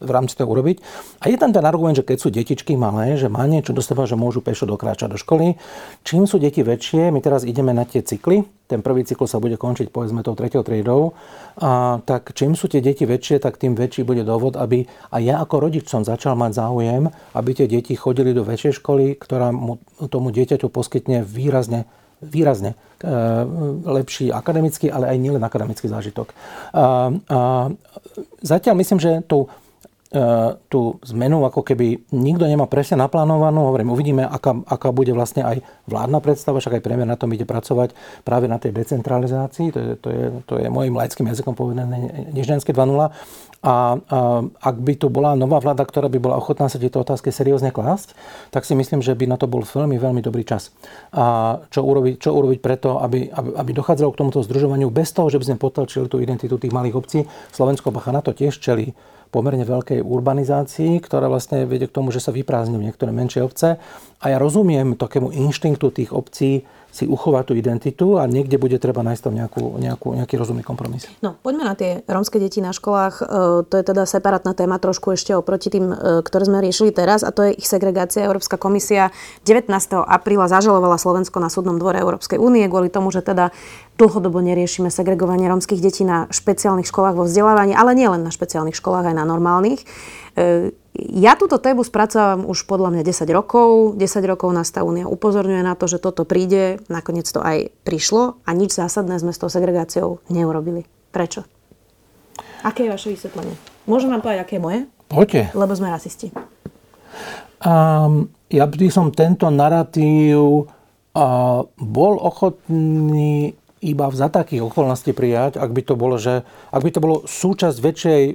[0.00, 0.82] v rámci toho urobiť.
[1.22, 4.14] A je tam ten argument, že keď sú detičky malé, že má niečo dostáva, že
[4.14, 5.58] môžu pešo dokráčať do školy.
[6.06, 9.56] Čím sú deti väčšie, my teraz ideme na tie cykly, ten prvý cyklus sa bude
[9.56, 11.16] končiť povedzme tou tretiou triedou,
[11.56, 15.40] a tak čím sú tie deti väčšie, tak tým väčší bude dôvod, aby aj ja
[15.40, 19.80] ako rodič som začal mať záujem, aby tie deti chodili do väčšej školy, ktorá mu,
[20.12, 23.06] tomu dieťaťu poskytne výrazne výrazne e,
[23.86, 26.34] lepší akademický, ale aj nielen akademický zážitok.
[26.74, 27.38] A, a
[28.42, 29.46] zatiaľ myslím, že tou
[30.08, 33.68] E, tú zmenu ako keby nikto nemá presne naplánovanú.
[33.68, 37.44] Hovorím, uvidíme, aká, aká bude vlastne aj vládna predstava, však aj premiér na tom ide
[37.44, 37.92] pracovať
[38.24, 39.68] práve na tej decentralizácii.
[39.68, 42.88] To je, to je, to je môjim laickým jazykom povedané Niždenské 2.0.
[43.58, 43.98] A,
[44.62, 48.14] ak by tu bola nová vláda, ktorá by bola ochotná sa tieto otázky seriózne klásť,
[48.54, 50.70] tak si myslím, že by na to bol veľmi, veľmi dobrý čas.
[51.10, 55.26] A čo urobiť, čo urobiť preto, aby, aby, aby dochádzalo k tomuto združovaniu bez toho,
[55.26, 57.18] že by sme potlačili tú identitu tých malých obcí.
[57.50, 58.94] Slovensko bacha na to tiež čeli
[59.28, 63.76] pomerne veľkej urbanizácii, ktorá vlastne vedie k tomu, že sa vyprázdňujú niektoré menšie obce.
[64.22, 66.64] A ja rozumiem takému inštinktu tých obcí
[66.98, 71.06] si uchovať tú identitu a niekde bude treba nájsť tam nejakú, nejakú, nejaký rozumný kompromis.
[71.22, 73.14] No, poďme na tie rómske deti na školách.
[73.22, 73.24] E,
[73.70, 77.30] to je teda separátna téma trošku ešte oproti tým, e, ktoré sme riešili teraz a
[77.30, 78.26] to je ich segregácia.
[78.26, 79.14] Európska komisia
[79.46, 79.70] 19.
[80.02, 83.54] apríla zažalovala Slovensko na súdnom dvore Európskej únie kvôli tomu, že teda
[83.94, 89.10] dlhodobo neriešime segregovanie rómskych detí na špeciálnych školách vo vzdelávaní, ale nielen na špeciálnych školách,
[89.10, 89.82] aj na normálnych.
[90.98, 93.94] Ja túto tému spracovávam už podľa mňa 10 rokov.
[93.94, 96.82] 10 rokov nás tá únia upozorňuje na to, že toto príde.
[96.90, 100.90] Nakoniec to aj prišlo a nič zásadné sme s tou segregáciou neurobili.
[101.14, 101.46] Prečo?
[102.66, 103.54] Aké je vaše vysvetlenie?
[103.86, 104.80] Môžem vám povedať, aké je moje?
[105.06, 105.54] Poďte.
[105.54, 106.34] Lebo sme rasisti.
[107.62, 115.70] Um, ja by som tento narratív uh, bol ochotný iba za takých okolností prijať, ak
[115.70, 116.42] by to bolo, že,
[116.74, 118.32] ak by to bolo súčasť väčšej, e,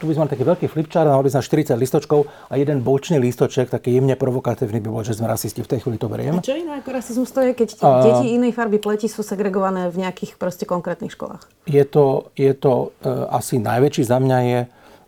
[0.00, 3.20] tu by sme mali taký veľký flipchart, mal by sme 40 listočkov a jeden bočný
[3.20, 6.38] listoček, taký jemne provokatívny by bol, že sme rasisti, v tej chvíli to beriem.
[6.38, 7.88] A čo iné ako rasizmus to je, keď a...
[8.04, 11.44] deti inej farby pleti sú segregované v nejakých proste konkrétnych školách?
[11.68, 14.60] Je to, je to e, asi najväčší za mňa je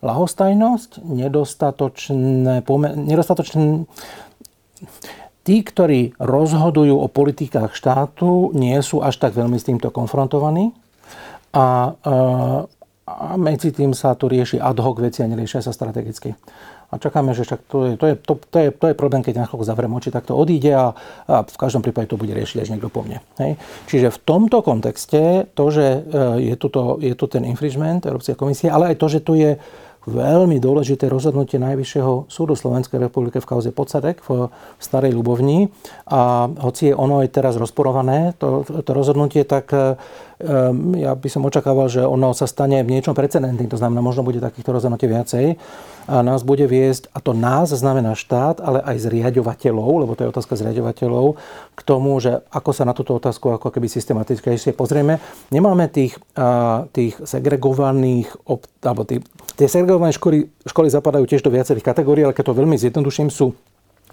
[0.05, 2.63] lahostajnosť, nedostatočné,
[3.09, 3.89] nedostatočné
[5.47, 10.75] tí, ktorí rozhodujú o politikách štátu, nie sú až tak veľmi s týmto konfrontovaní.
[11.55, 11.95] A,
[13.07, 16.35] a medzi tým sa tu rieši ad hoc veci a neriešia sa strategicky.
[16.87, 19.43] A čakáme, že však to je, to je, to, to je, to je problém, keď
[19.43, 20.95] na chvíľku zavriem oči, tak to odíde a,
[21.27, 23.19] a v každom prípade to bude riešiť až niekto po mne.
[23.43, 23.59] Hej.
[23.91, 25.99] Čiže v tomto kontexte to, že e,
[26.47, 29.59] je, tuto, je tu ten infringement Európskej komisie, ale aj to, že tu je
[30.07, 35.69] veľmi dôležité rozhodnutie Najvyššieho súdu Slovenskej republiky v kauze Podsadek v Starej Ľubovni.
[36.07, 39.75] A hoci je ono aj teraz rozporované, to, to rozhodnutie, tak
[41.01, 43.73] ja by som očakával, že ono sa stane v niečom precedentným.
[43.73, 45.57] To znamená, možno bude takýchto rozhodnutí viacej.
[46.07, 50.31] A nás bude viesť, a to nás znamená štát, ale aj zriadovateľov, lebo to je
[50.31, 51.35] otázka zriadovateľov,
[51.75, 55.19] k tomu, že ako sa na túto otázku ako keby systematickejšie pozrieme.
[55.51, 56.15] Nemáme tých,
[56.95, 58.31] tých segregovaných,
[58.87, 59.27] alebo tých,
[59.59, 63.57] tie segregované školy, školy zapadajú tiež do viacerých kategórií, ale keď to veľmi zjednoduším, sú,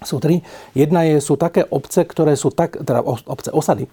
[0.02, 0.42] sú tri.
[0.74, 3.86] Jedna je, sú také obce, ktoré sú tak, teda obce, osady,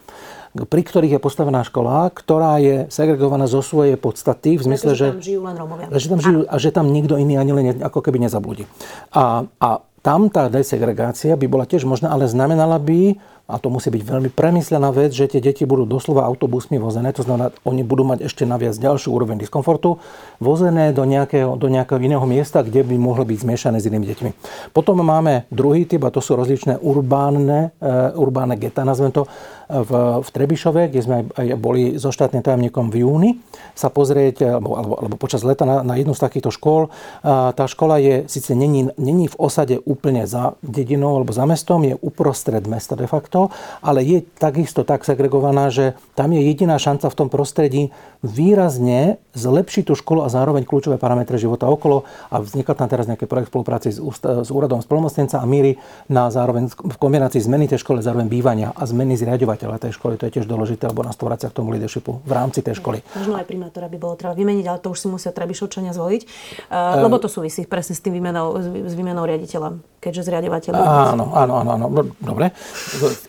[0.58, 5.14] pri ktorých je postavená škola, ktorá je segregovaná zo svojej podstaty, v zmysle, že, že
[5.14, 5.86] tam žijú len Romovia.
[5.94, 8.66] Že tam žijú a že tam nikto iný ani len ako keby nezablúdi.
[9.14, 9.70] A, a
[10.02, 14.30] tam tá desegregácia by bola tiež možná, ale znamenala by a to musí byť veľmi
[14.32, 18.48] premyslená vec, že tie deti budú doslova autobusmi vozené, to znamená, oni budú mať ešte
[18.48, 20.00] naviac ďalšiu úroveň diskomfortu,
[20.40, 24.30] vozené do nejakého, do nejakého iného miesta, kde by mohli byť zmiešané s inými deťmi.
[24.72, 29.28] Potom máme druhý typ, a to sú rozličné urbánne, uh, urbánne geta, nazvem to,
[29.72, 33.32] v, v Trebišove, kde sme aj boli so štátnym tajomníkom v júni,
[33.72, 36.92] sa pozrieť, alebo, alebo, alebo počas leta na, na jednu z takýchto škôl.
[37.24, 41.88] A tá škola je, síce není, není v osade úplne za dedinou alebo za mestom,
[41.88, 43.41] je uprostred mesta de facto,
[43.82, 47.90] ale je takisto tak segregovaná, že tam je jediná šanca v tom prostredí
[48.22, 53.26] výrazne zlepšiť tú školu a zároveň kľúčové parametre života okolo a vznikol tam teraz nejaký
[53.26, 58.06] projekt spolupráci s, s úradom spolomocnenca a míry na zároveň v kombinácii zmeny tej školy,
[58.06, 60.22] zároveň bývania a zmeny zriadovateľa tej školy.
[60.22, 63.02] To je tiež dôležité, lebo nás to vracia k tomu leadershipu v rámci tej školy.
[63.18, 66.22] Možno aj primátora by bolo treba vymeniť, ale to už si musia Trebišovčania zvoliť,
[66.70, 70.74] uh, lebo to súvisí presne s tým výmenou, s výmenou riaditeľa, keďže zriadovateľ.
[70.76, 71.86] Áno, áno, áno, áno.
[72.18, 72.50] Dobre.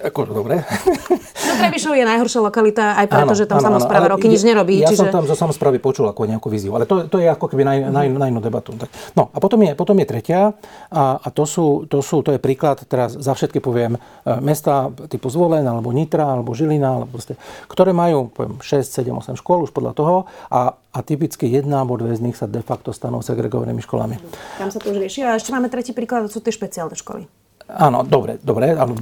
[0.01, 0.65] Ako, dobre.
[1.53, 4.81] No Trebišov je najhoršia lokalita aj preto, áno, že tam áno, samozpráva roky nič nerobí.
[4.81, 5.05] Ja čiže...
[5.05, 7.93] som tam zo samozprávy počul ako nejakú víziu, ale to, to je ako keby na,
[7.93, 8.73] na, na inú debatu.
[8.73, 8.89] Tak.
[9.13, 10.57] No a potom je, potom je tretia
[10.89, 14.01] a, a to, sú, to, sú, to je príklad, teraz za všetky poviem, e,
[14.41, 17.37] mesta typu Zvolen, alebo Nitra, alebo Žilina, alebo proste,
[17.69, 20.17] ktoré majú poviem, 6, 7, 8 škôl už podľa toho
[20.49, 24.17] a, a typicky jedna alebo dve z nich sa de facto stanú segregovanými školami.
[24.57, 25.25] Tam sa to už rieši.
[25.29, 27.42] A ešte máme tretí príklad, to sú tie špeciálne školy.
[27.69, 28.93] Áno, dobre, dobre, ale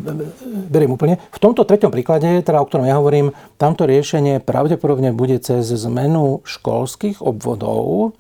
[0.69, 1.17] beriem úplne.
[1.33, 6.45] V tomto treťom príklade, teda o ktorom ja hovorím, tamto riešenie pravdepodobne bude cez zmenu
[6.45, 8.13] školských obvodov,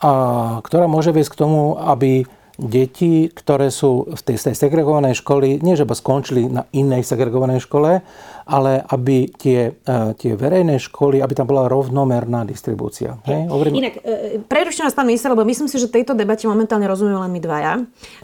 [0.00, 2.24] a, ktorá môže viesť k tomu, aby
[2.60, 7.64] deti, ktoré sú v tej, tej segregovanej školy, nie že by skončili na inej segregovanej
[7.64, 8.04] škole,
[8.50, 13.22] ale aby tie, e, tie verejné školy, aby tam bola rovnomerná distribúcia.
[13.30, 13.46] Hej?
[13.46, 13.78] Hovorím...
[13.78, 17.30] Inak, e, prerušujem vás, pán minister, lebo myslím si, že tejto debate momentálne rozumieme len
[17.30, 17.74] my dvaja.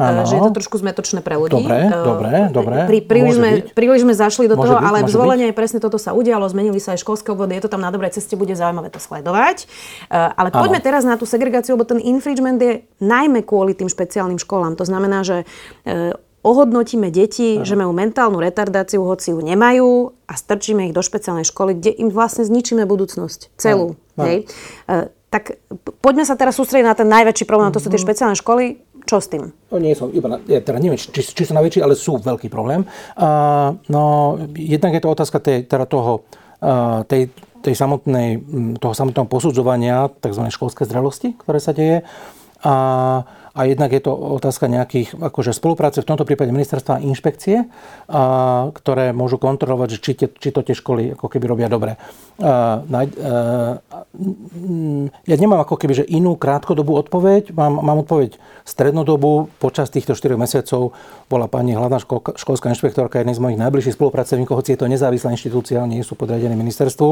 [0.03, 0.27] Ano.
[0.27, 1.62] Že je to trošku zmetočné pre ľudí.
[1.62, 2.77] Dobre, e, dobre, dobre.
[2.91, 5.97] Pri, príliš, sme, príliš sme zašli do môže toho, byť, ale v zvolení presne toto
[6.03, 8.91] sa udialo, zmenili sa aj školské obvody, je to tam na dobrej ceste, bude zaujímavé
[8.91, 9.71] to sledovať.
[10.11, 10.87] Ale poďme ano.
[10.91, 14.75] teraz na tú segregáciu, lebo ten infringement je najmä kvôli tým špeciálnym školám.
[14.75, 15.47] To znamená, že
[16.47, 21.75] ohodnotíme deti, že majú mentálnu retardáciu, hoci ju nemajú a strčíme ich do špeciálnej školy,
[21.75, 23.59] kde im vlastne zničíme budúcnosť.
[23.59, 23.99] Celú.
[24.15, 24.23] No.
[24.23, 24.47] Hej?
[24.87, 25.59] E, tak
[25.99, 28.07] poďme sa teraz sústrediť na ten najväčší problém, to sú tie mhm.
[28.07, 28.87] špeciálne školy.
[29.07, 29.55] Čo s tým?
[29.71, 32.83] No nie som, iba, ja teda neviem, či, či sú najväčší, ale sú veľký problém.
[33.15, 36.27] Uh, no, jednak je to otázka tej, teda toho,
[36.59, 37.31] uh, tej,
[37.63, 38.43] tej samotnej,
[38.83, 40.51] toho samotného posudzovania tzv.
[40.51, 42.03] školskej zrelosti, ktoré sa deje.
[42.67, 42.75] A
[43.23, 47.64] uh, a jednak je to otázka nejakých akože spolupráce, v tomto prípade ministerstva a inšpekcie,
[47.64, 51.97] a, ktoré môžu kontrolovať, že či, te, či to tie školy ako keby robia dobre.
[52.37, 53.01] A, a,
[55.25, 58.37] ja nemám ako keby že inú krátkodobú odpoveď, mám, mám odpoveď
[58.69, 59.49] strednodobú.
[59.57, 60.92] Počas týchto 4 mesiacov
[61.33, 65.33] bola pani hlavná školka, školská inšpektorka, jeden z mojich najbližších spolupracovníkov, hoci je to nezávislá
[65.33, 67.09] inštitúcia, nie sú podriadení ministerstvu.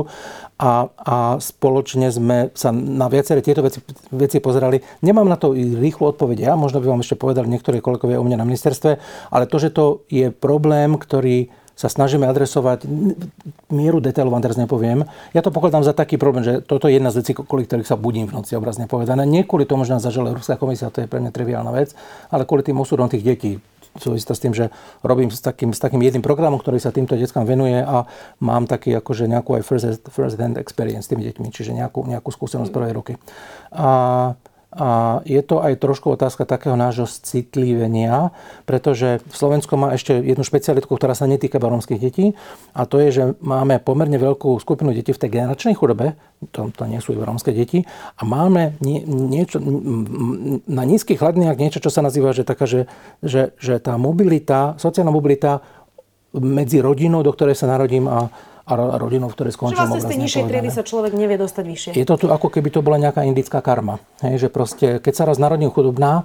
[0.61, 3.81] A, a spoločne sme sa na viaceré tieto veci,
[4.11, 4.83] veci pozerali.
[5.07, 6.59] Nemám na to rýchlu odpoveď povedia.
[6.59, 8.99] Možno by vám ešte povedali niektorí kolegovia u mňa na ministerstve,
[9.31, 12.87] ale to, že to je problém, ktorý sa snažíme adresovať,
[13.71, 15.07] mieru detailu vám teraz nepoviem.
[15.35, 17.99] Ja to pokladám za taký problém, že toto je jedna z vecí, kvôli ktorých sa
[17.99, 19.27] budím v noci, obrazne povedané.
[19.27, 21.95] Nie kvôli tomu, že nás zažala Európska komisia, to je pre mňa triviálna vec,
[22.31, 23.53] ale kvôli tým osudom tých detí.
[23.95, 24.75] Súvisí s tým, že
[25.07, 28.07] robím s takým, s takým jedným programom, ktorý sa týmto deckám venuje a
[28.43, 32.31] mám taký akože nejakú aj first, first hand experience s tými deťmi, čiže nejakú, nejakú
[32.31, 33.15] skúsenosť prvej roky.
[33.71, 34.35] A
[34.75, 38.35] a je to aj trošku otázka takého nášho citlivenia,
[38.67, 42.35] pretože Slovensko má ešte jednu špecialitku, ktorá sa netýka rómskych detí
[42.75, 46.19] a to je, že máme pomerne veľkú skupinu detí v tej generačnej chudobe,
[46.51, 47.87] to, to nie sú iba rómske deti,
[48.19, 49.63] a máme nie, niečo,
[50.67, 52.91] na nízkych hladniach niečo, čo sa nazýva, že taká, že,
[53.23, 55.63] že, že tá mobilita, sociálna mobilita
[56.35, 58.27] medzi rodinou, do ktorej sa narodím a
[58.65, 59.77] a rodinou, v ktorej skončil.
[59.77, 61.91] Čiže vlastne z tej nižšej triedy sa človek nevie dostať vyššie.
[62.01, 64.01] Je to tu ako keby to bola nejaká indická karma.
[64.25, 66.25] Hej, že proste, keď sa raz narodím chudobná,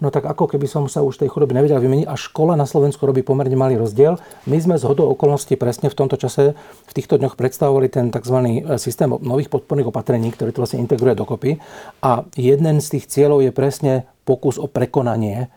[0.00, 3.04] no tak ako keby som sa už tej chudoby nevedel vymeniť a škola na Slovensku
[3.04, 4.16] robí pomerne malý rozdiel.
[4.48, 8.36] My sme z hodou okolností presne v tomto čase, v týchto dňoch predstavovali ten tzv.
[8.64, 11.60] E, systém nových podporných opatrení, ktorý to vlastne integruje dokopy.
[12.00, 15.52] A jeden z tých cieľov je presne pokus o prekonanie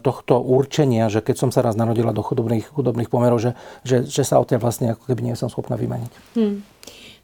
[0.00, 3.50] tohto určenia, že keď som sa raz narodila do chudobných, chudobných pomerov, že,
[3.84, 6.12] že, že sa o tej vlastne ako keby nie som schopná vymaniť.
[6.36, 6.64] Hmm.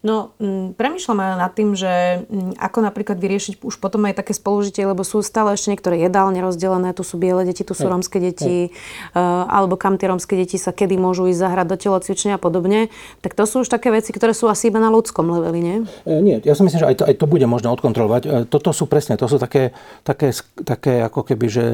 [0.06, 4.06] No, m, mm, premyšľam aj nad tým, že m, mm, ako napríklad vyriešiť už potom
[4.06, 7.74] aj také spolužitie, lebo sú stále ešte niektoré jedálne rozdelené, tu sú biele deti, tu
[7.74, 11.76] sú rómske deti, uh, alebo kam tie rómske deti sa kedy môžu ísť zahrať do
[11.80, 12.92] telocvičenia a podobne.
[13.24, 15.76] Tak to sú už také veci, ktoré sú asi iba na ľudskom leveli, nie?
[16.06, 18.22] E, nie, ja si myslím, že aj to, aj to bude možno odkontrolovať.
[18.22, 19.74] E, toto sú presne, to sú také,
[20.06, 20.30] také,
[20.62, 21.66] také ako keby, že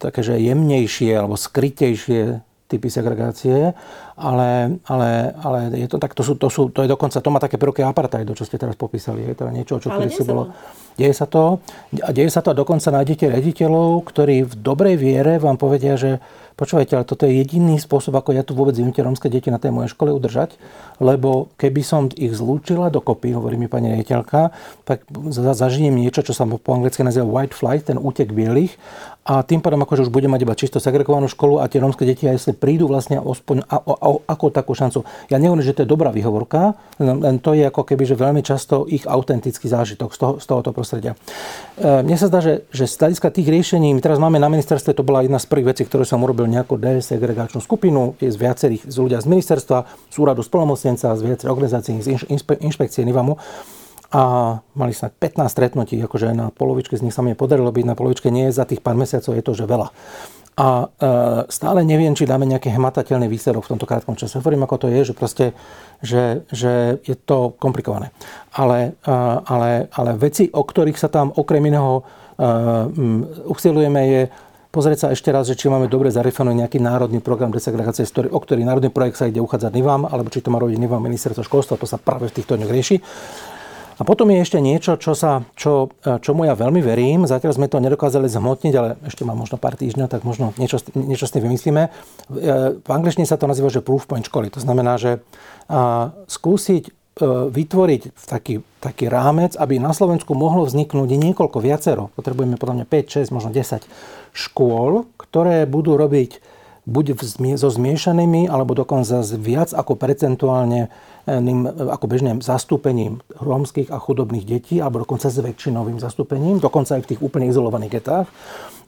[0.00, 2.40] také, že jemnejšie alebo skrytejšie
[2.72, 3.76] typy segregácie,
[4.16, 7.36] ale, ale, ale je to tak, to, sú, to, sú, to je dokonca, to má
[7.36, 10.48] také prvky apartheidu, čo ste teraz popísali, je teda niečo, čo si bolo...
[10.92, 11.64] Deje sa to.
[12.04, 16.20] A deje sa to a dokonca nájdete rediteľov, ktorí v dobrej viere vám povedia, že
[16.52, 19.56] počúvajte, ale toto je jediný spôsob, ako ja tu vôbec viem tie romské deti na
[19.56, 20.60] tej mojej škole udržať,
[21.00, 24.52] lebo keby som ich zlúčila dokopy, hovorí mi pani riaditeľka,
[24.84, 28.76] tak zažijem niečo, čo sa po anglicky nazýva white flight, ten útek bielých
[29.11, 32.26] a tým pádom akože už bude mať iba čisto segregovanú školu a tie rómske deti
[32.26, 35.06] aj si prídu vlastne aspoň a, a, a, ako takú šancu.
[35.30, 38.82] Ja nehovorím, že to je dobrá výhovorka, len to je ako keby, že veľmi často
[38.90, 41.14] ich autentický zážitok z, toho, z tohoto prostredia.
[41.78, 44.98] E, mne sa zdá, že, že z hľadiska tých riešení, my teraz máme na ministerstve,
[44.98, 48.82] to bola jedna z prvých vecí, ktoré som urobil nejakú desegregačnú skupinu, je z viacerých
[48.90, 53.38] z ľudia z ministerstva, z úradu spolomocnenca, z viacerých organizácií, z inšpe, inšpekcie NIVAMu
[54.12, 54.22] a
[54.76, 58.28] mali sme 15 stretnutí, akože na polovičke z nich sa mi podarilo byť, na polovičke
[58.28, 59.88] nie, za tých pár mesiacov je to, že veľa.
[60.52, 61.08] A e,
[61.48, 64.36] stále neviem, či dáme nejaký hmatateľný výsledok v tomto krátkom čase.
[64.36, 65.56] Hovorím, ako to je, že proste,
[66.04, 68.12] že, že je to komplikované.
[68.52, 69.16] Ale, e,
[69.48, 72.04] ale, ale veci, o ktorých sa tam okrem iného
[72.36, 72.44] e,
[73.48, 74.22] usilujeme, je
[74.68, 78.60] pozrieť sa ešte raz, že či máme dobre zarefanovaný nejaký národný program desegregácie, o ktorý
[78.64, 81.88] národný projekt sa ide uchádzať NIVAM, alebo či to má robiť NIVAM ministerstvo školstva, to
[81.88, 82.96] sa práve v týchto dňoch rieši.
[83.98, 85.92] A potom je ešte niečo, čo sa, čo,
[86.24, 87.28] čomu ja veľmi verím.
[87.28, 91.28] Zatiaľ sme to nedokázali zhmotniť, ale ešte mám možno pár týždňov, tak možno niečo, niečo
[91.28, 91.82] s tým vymyslíme.
[92.82, 94.48] V angličtine sa to nazýva, že proof point školy.
[94.54, 95.20] To znamená, že
[96.28, 96.92] skúsiť e,
[97.48, 103.24] vytvoriť taký, taký rámec, aby na Slovensku mohlo vzniknúť niekoľko viacero, potrebujeme podľa mňa 5,
[103.24, 103.88] 6, možno 10
[104.36, 106.44] škôl, ktoré budú robiť
[106.82, 107.14] buď
[107.54, 110.90] so zmiešanými, alebo dokonca s viac ako percentuálne
[111.26, 117.10] ako bežným zastúpením rómskych a chudobných detí, alebo dokonca s väčšinovým zastúpením, dokonca aj v
[117.14, 118.28] tých úplne izolovaných getách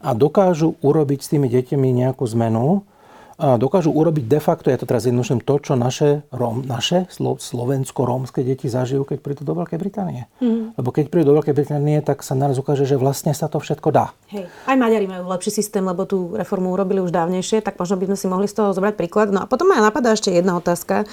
[0.03, 2.83] a dokážu urobiť s tými deťmi nejakú zmenu,
[3.35, 7.35] a dokážu urobiť de facto, ja to teraz jednoduším, to, čo naše, Róm, naše slo,
[7.35, 10.31] slovensko-rómske deti zažijú, keď prídu do Veľkej Británie.
[10.39, 10.71] Mm.
[10.79, 13.91] Lebo keď prídu do Veľkej Británie, tak sa naraz ukáže, že vlastne sa to všetko
[13.91, 14.15] dá.
[14.31, 14.47] Hej.
[14.63, 18.17] Aj Maďari majú lepší systém, lebo tú reformu urobili už dávnejšie, tak možno by sme
[18.23, 19.35] si mohli z toho zobrať príklad.
[19.35, 21.03] No a potom ma napadá ešte jedna otázka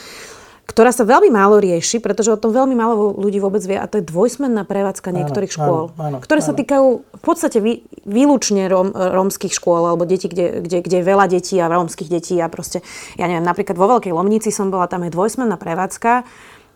[0.63, 3.99] ktorá sa veľmi málo rieši, pretože o tom veľmi málo ľudí vôbec vie, a to
[3.99, 6.49] je dvojsmenná prevádzka niektorých áno, škôl, áno, áno, ktoré áno.
[6.49, 11.05] sa týkajú v podstate vý, výlučne rom, rómskych škôl, alebo detí, kde, kde, kde je
[11.05, 12.81] veľa detí a rómskych detí a proste,
[13.19, 16.23] ja neviem, napríklad vo Veľkej Lomnici som bola, tam je dvojsmenná prevádzka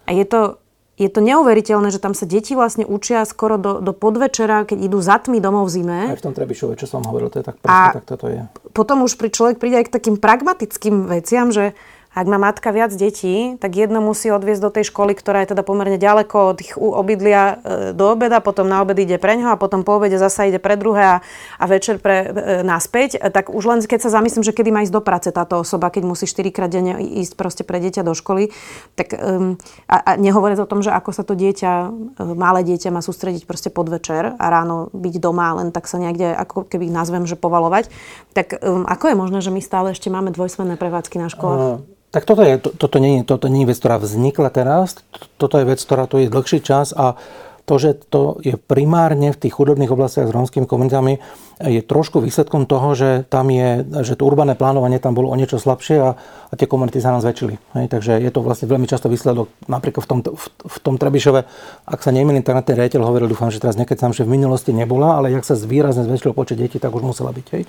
[0.07, 0.59] a je to,
[0.99, 4.99] je to neuveriteľné, že tam sa deti vlastne učia skoro do, do podvečera, keď idú
[4.99, 6.01] za tmy domov v zime.
[6.11, 8.43] Aj v tom Trebišove, čo som hovoril, to je tak presne, tak toto je.
[8.75, 11.77] Potom už pri človek príde aj k takým pragmatickým veciam, že
[12.17, 15.61] ak má matka viac detí, tak jedno musí odviezť do tej školy, ktorá je teda
[15.61, 19.61] pomerne ďaleko od ich obydlia e, do obeda, potom na obed ide pre ňo a
[19.61, 21.17] potom po obede zasa ide pre druhé a,
[21.61, 23.21] a večer pre, e, naspäť.
[23.21, 25.93] E, tak už len keď sa zamyslím, že kedy má ísť do práce táto osoba,
[25.93, 28.49] keď musí 4 krát denne ísť proste pre dieťa do školy,
[28.97, 31.93] tak um, a, a nehovoriť o tom, že ako sa to dieťa,
[32.33, 36.65] malé dieťa má sústrediť proste podvečer a ráno byť doma, len tak sa niekde, ako
[36.65, 37.93] keby nazvem, že povalovať,
[38.33, 41.85] tak um, ako je možné, že my stále ešte máme dvojsmenné prevádzky na školách?
[41.85, 44.97] Uh tak toto, je, to, toto, nie, toto nie je vec, ktorá vznikla teraz,
[45.37, 47.21] toto je vec, ktorá tu je dlhší čas a
[47.67, 51.19] to, že to je primárne v tých chudobných oblastiach s rómskymi komunitami,
[51.57, 55.57] je trošku výsledkom toho, že tam je, že to urbané plánovanie tam bolo o niečo
[55.57, 57.55] slabšie a, a tie komunity sa nám zväčšili.
[57.81, 61.41] Hej, takže je to vlastne veľmi často výsledok, napríklad v tom, v, v tom Trebišove,
[61.89, 64.37] ak sa nemýlim, tak na ten riaditeľ hovoril, dúfam, že teraz niekedy tam, že v
[64.37, 67.47] minulosti nebola, ale ak sa výrazne zväčšil počet detí, tak už musela byť.
[67.57, 67.63] Hej.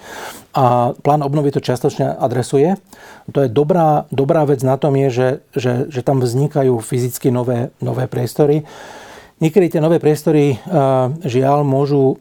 [0.54, 2.76] A plán obnovy to častočne adresuje.
[3.32, 7.72] To je dobrá, dobrá vec na tom je, že, že, že tam vznikajú fyzicky nové,
[7.80, 8.68] nové priestory.
[9.38, 10.58] Niekedy tie nové priestory
[11.22, 12.18] žiaľ môžu,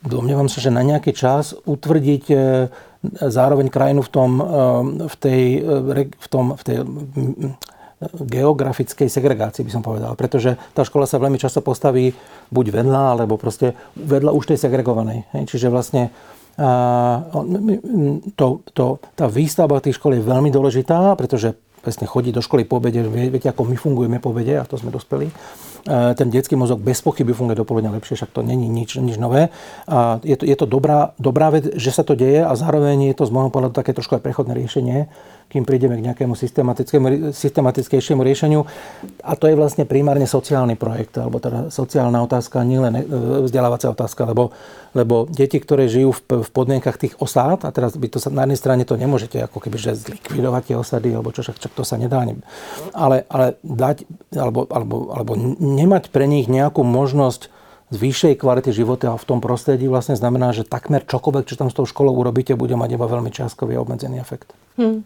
[0.00, 2.36] domnievam sa, že na nejaký čas utvrdiť e,
[3.22, 4.30] zároveň krajinu v tom,
[5.06, 5.42] v tej,
[6.10, 6.76] v tom, v tej
[8.10, 10.18] geografickej segregácii, by som povedal.
[10.18, 12.10] Pretože tá škola sa veľmi často postaví
[12.50, 15.26] buď vedľa, alebo proste vedľa už tej segregovanej.
[15.46, 16.10] Čiže vlastne
[18.36, 18.84] to, to,
[19.16, 23.50] tá výstavba tých škôl je veľmi dôležitá, pretože presne chodí do školy po obede, viete,
[23.50, 25.32] ako my fungujeme po obede, a to sme dospeli.
[25.82, 29.50] E, ten detský mozog bez pochyby funguje do lepšie, však to není nič, nič nové.
[29.90, 33.16] A je to, je to dobrá, dobrá vec, že sa to deje a zároveň je
[33.18, 35.10] to z môjho pohľadu také trošku aj prechodné riešenie,
[35.52, 36.32] kým prídeme k nejakému
[37.36, 38.64] systematickejšiemu riešeniu.
[39.20, 43.02] A to je vlastne primárne sociálny projekt, alebo teda sociálna otázka, nielen e,
[43.44, 44.56] vzdelávacia otázka, lebo,
[44.96, 48.48] lebo deti, ktoré žijú v, v podmienkach tých osád, a teraz by to sa, na
[48.48, 51.84] jednej strane to nemôžete ako keby že zlikvidovať tie osady, alebo čo však, čak to
[51.84, 52.24] sa nedá,
[52.94, 54.06] ale, ale dať,
[54.38, 57.50] alebo, alebo, alebo nemať pre nich nejakú možnosť
[57.92, 61.76] z vyššej kvality života v tom prostredí vlastne znamená, že takmer čokoľvek, čo tam s
[61.76, 64.56] tou školou urobíte, bude mať iba veľmi čiastkový a obmedzený efekt.
[64.80, 65.04] Hmm.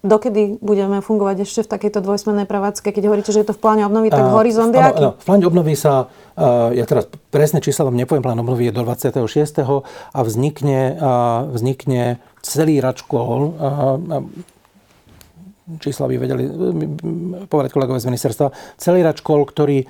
[0.00, 2.88] Dokedy budeme fungovať ešte v takejto dvojsmennej prevádzke?
[2.88, 5.12] Keď hovoríte, že je to v pláne obnovy, tak horizont je aký?
[5.12, 6.08] V pláne obnovy sa,
[6.72, 9.20] ja teraz presne čísla vám nepoviem, plán obnovy je do 26.
[9.60, 10.96] a vznikne,
[11.52, 13.52] vznikne celý rad škôl,
[15.84, 16.44] čísla by vedeli
[17.44, 19.84] povedať kolegové z ministerstva, celý rad škôl, ktorý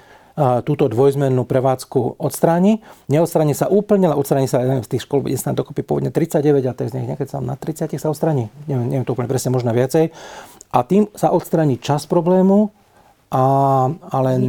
[0.65, 2.81] túto dvojzmennú prevádzku odstráni.
[3.13, 6.65] Neodstráni sa úplne, ale odstráni sa jeden z tých škol, je snad dokopy pôvodne 39
[6.65, 8.49] a to je z nich nejaké sa na 30 sa odstráni.
[8.65, 10.11] Neviem, neviem to úplne presne, možno viacej.
[10.71, 12.71] A tým sa odstráni čas problému,
[13.31, 13.43] a,
[14.11, 14.43] ale,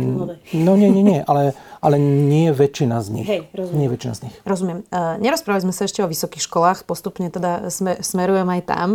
[0.57, 3.25] no nie, nie, nie, ale, ale nie väčšina z nich.
[3.25, 3.79] Hej, rozumiem.
[3.81, 4.35] Nie väčšina z nich.
[4.45, 4.79] Rozumiem.
[4.93, 8.89] Uh, nerozprávali sme sa ešte o vysokých školách, postupne teda sme, smerujem aj tam.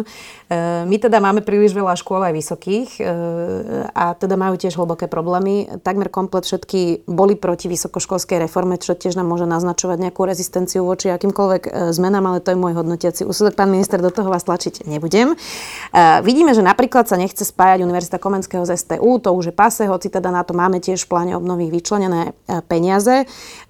[0.47, 5.11] Uh, my teda máme príliš veľa škôl aj vysokých uh, a teda majú tiež hlboké
[5.11, 5.83] problémy.
[5.83, 11.11] Takmer komplet všetky boli proti vysokoškolskej reforme, čo tiež nám môže naznačovať nejakú rezistenciu voči
[11.11, 13.59] akýmkoľvek zmenám, ale to je môj hodnotiaci úsudok.
[13.59, 15.35] Pán minister, do toho vás tlačiť nebudem.
[15.35, 19.83] Uh, vidíme, že napríklad sa nechce spájať Univerzita Komenského z STU, to už je pase,
[19.91, 22.76] hoci teda na to máme tiež v pláne obnovy vyčlenené peniaze.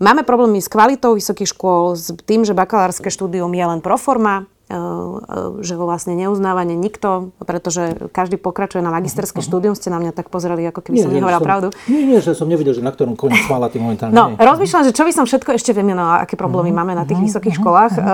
[0.03, 4.45] Máme problémy s kvalitou vysokých škôl, s tým, že bakalárske štúdium je len pro forma,
[4.67, 9.49] e, e, že ho vlastne neuznávanie nikto, pretože každý pokračuje na magisterské uh-huh.
[9.49, 9.75] štúdium.
[9.79, 11.69] Ste na mňa tak pozreli, ako keby nie, som nehovorila pravdu.
[11.89, 14.13] Nie, nie, že som nevidel, že na ktorom koniec smála tým momentálne.
[14.13, 14.43] No, nie.
[14.43, 16.81] rozmýšľam, že čo by som všetko ešte vymenovala, aké problémy uh-huh.
[16.83, 17.31] máme na tých uh-huh.
[17.31, 17.93] vysokých školách.
[17.97, 18.05] Um,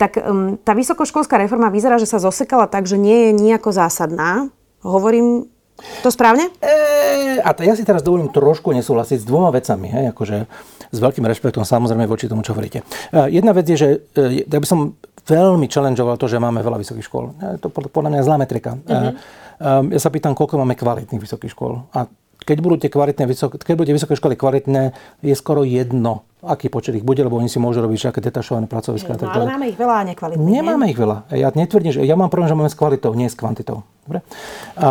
[0.00, 4.48] tak um, tá vysokoškolská reforma vyzerá, že sa zosekala tak, že nie je nejako zásadná.
[4.82, 5.52] Hovorím
[6.02, 6.50] to správne?
[6.62, 9.88] E, a to ja si teraz dovolím trošku nesúhlasiť s dvoma vecami.
[9.90, 10.36] Hej, akože
[10.92, 12.84] s veľkým rešpektom samozrejme voči tomu, čo hovoríte.
[13.10, 14.94] E, jedna vec je, že e, ja by som
[15.24, 17.32] veľmi challengeoval to, že máme veľa vysokých škôl.
[17.40, 18.76] E, to podľa mňa je zlá metrika.
[18.76, 19.14] Uh-huh.
[19.62, 21.86] Ja sa pýtam, koľko máme kvalitných vysokých škôl.
[21.94, 22.10] A
[22.42, 26.98] keď budú tie kvalitné, keď budú tie vysoké školy kvalitné, je skoro jedno, aký počet
[26.98, 29.14] ich bude, lebo oni si môžu robiť všaké detašované pracoviska.
[29.14, 30.42] No, ale máme ich veľa a nekvalitných.
[30.42, 30.92] Nemáme nie?
[30.92, 31.16] ich veľa.
[31.30, 33.86] Ja netvrdím, že ja mám problém, že máme s kvalitou, nie s kvantitou.
[34.02, 34.26] Dobre?
[34.74, 34.90] A, a,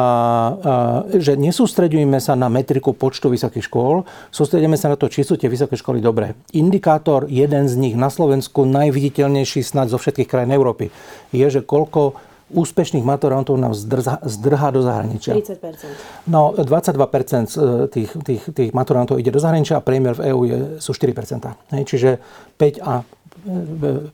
[1.20, 5.52] že nesústredujeme sa na metriku počtu vysokých škôl, sústredíme sa na to, či sú tie
[5.52, 6.40] vysoké školy dobré.
[6.56, 10.88] Indikátor, jeden z nich na Slovensku, najviditeľnejší snad zo všetkých krajín Európy,
[11.36, 15.36] je, že koľko úspešných maturantov nám zdrha, zdrhá do zahraničia.
[15.40, 16.28] 30%.
[16.28, 20.92] No, 22% tých, tých, tých maturantov ide do zahraničia a priemer v EÚ je, sú
[20.92, 21.76] 4%.
[21.76, 22.10] Hej, čiže
[22.60, 23.04] 5 a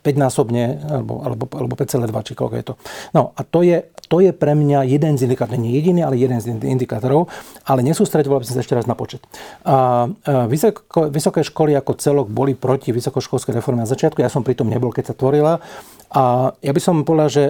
[0.01, 2.73] 5-násobne, alebo, alebo, alebo 5,2, či koľko je to.
[3.11, 6.39] No a to je, to je pre mňa jeden z indikátorov, nie jediný, ale jeden
[6.39, 7.27] z indikátorov,
[7.67, 9.23] ale nesústredoval by som sa ešte raz na počet.
[9.67, 14.47] A, a vysoko, vysoké školy ako celok boli proti vysokoškolskej reforme na začiatku, ja som
[14.47, 15.59] pri tom nebol, keď sa tvorila.
[16.07, 17.43] A ja by som povedal, že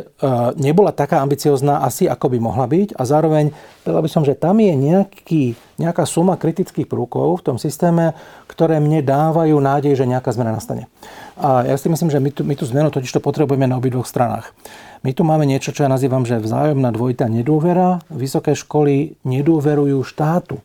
[0.58, 3.54] nebola taká ambiciozná asi, ako by mohla byť a zároveň
[3.86, 8.18] povedal by som, že tam je nejaký, nejaká suma kritických prúkov v tom systéme,
[8.50, 10.90] ktoré mne dávajú nádej, že nejaká zmena nastane.
[11.38, 14.10] A ja si myslím, že my tú, my tú zmenu totiž to potrebujeme na obidvoch
[14.10, 14.50] stranách.
[15.06, 18.02] My tu máme niečo, čo ja nazývam, že vzájomná dvojitá nedôvera.
[18.10, 20.58] Vysoké školy nedôverujú štátu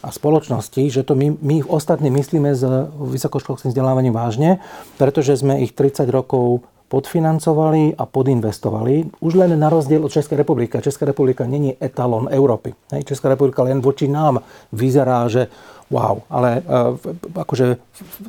[0.00, 4.64] a spoločnosti, že to my, my ostatní myslíme s vysokoškolským vzdelávaním vážne,
[5.00, 9.24] pretože sme ich 30 rokov podfinancovali a podinvestovali.
[9.24, 10.78] Už len na rozdiel od Českej republiky.
[10.78, 12.76] Česká republika není etalon Európy.
[13.04, 15.48] Česká republika len voči nám vyzerá, že
[15.94, 16.26] wow.
[16.26, 16.98] Ale uh,
[17.38, 17.78] akože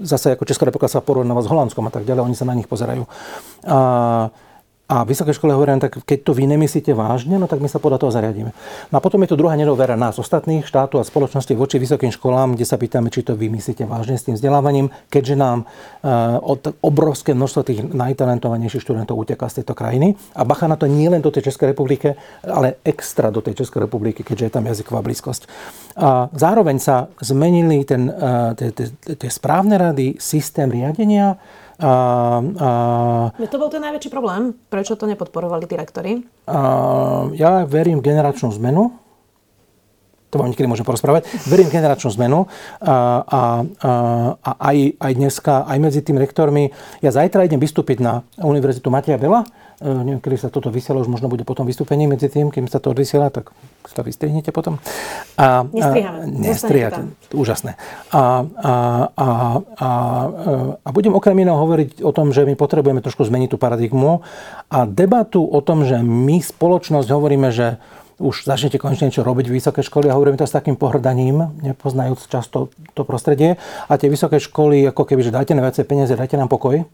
[0.05, 2.69] zase ako Česká republika sa porovnáva s Holandskom a tak ďalej, oni sa na nich
[2.69, 3.09] pozerajú.
[3.65, 4.29] Uh,
[4.85, 7.81] a vysoké školy hovoria, no tak keď to vy nemyslíte vážne, no tak my sa
[7.81, 8.53] podľa toho zariadíme.
[8.93, 12.53] No a potom je tu druhá nedovera nás, ostatných štátov a spoločnosti voči vysokým školám,
[12.53, 15.65] kde sa pýtame, či to vy myslíte vážne s tým vzdelávaním, keďže nám
[16.45, 20.13] od obrovské množstvo tých najtalentovanejších študentov uteká z tejto krajiny.
[20.37, 22.13] A bacha na to nie len do tej Českej republiky,
[22.45, 25.49] ale extra do tej Českej republiky, keďže je tam jazyková blízkosť.
[25.97, 28.53] A zároveň sa zmenili ten, uh,
[29.01, 31.41] tie správne rady, systém riadenia,
[31.79, 31.91] a,
[32.39, 32.69] a,
[33.47, 34.55] to bol ten najväčší problém.
[34.71, 36.11] Prečo to nepodporovali tí rektory?
[36.47, 36.59] A,
[37.35, 39.04] ja verím v generačnú zmenu.
[40.35, 41.31] To vám niekedy môžem porozprávať.
[41.47, 42.51] Verím v generačnú zmenu.
[42.83, 43.41] A, a,
[44.43, 46.75] a, aj, aj dneska, aj medzi tým rektormi.
[46.99, 51.11] Ja zajtra idem vystúpiť na Univerzitu Mateja Bela E, neviem, kedy sa toto vysiela, už
[51.11, 53.51] možno bude potom vystúpenie medzi tým, kým sa to odvysiela, tak
[53.83, 54.79] to vystrihnete potom.
[55.35, 56.19] A, Nestrihame.
[56.31, 57.01] Nestrihate.
[57.35, 57.75] Úžasné.
[58.15, 58.73] A, a,
[59.11, 59.27] a,
[59.59, 59.89] a,
[60.79, 64.23] a budem okrem iného hovoriť o tom, že my potrebujeme trošku zmeniť tú paradigmu
[64.71, 67.75] a debatu o tom, že my spoločnosť hovoríme, že
[68.19, 72.31] už začnete konečne niečo robiť v vysoké školy a hovoríme to s takým pohrdaním, nepoznajúc
[72.31, 73.59] často to prostredie.
[73.91, 76.87] A tie vysoké školy, ako keby, že dajte nám viacej peniaze, dajte nám pokoj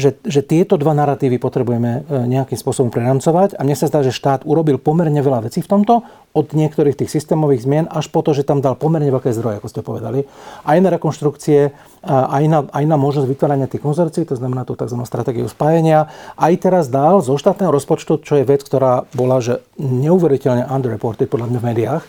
[0.00, 3.60] že, že tieto dva narratívy potrebujeme e, nejakým spôsobom preramcovať.
[3.60, 7.10] A mne sa zdá, že štát urobil pomerne veľa vecí v tomto, od niektorých tých
[7.10, 10.24] systémových zmien až po to, že tam dal pomerne veľké zdroje, ako ste povedali.
[10.62, 11.74] Aj na rekonštrukcie,
[12.06, 14.94] aj na, aj na možnosť vytvárania tých konzorcií, to znamená tú tzv.
[15.02, 16.06] stratégiu spájenia.
[16.38, 21.50] Aj teraz dal zo štátneho rozpočtu, čo je vec, ktorá bola že neuveriteľne underreported podľa
[21.50, 22.02] mňa v médiách,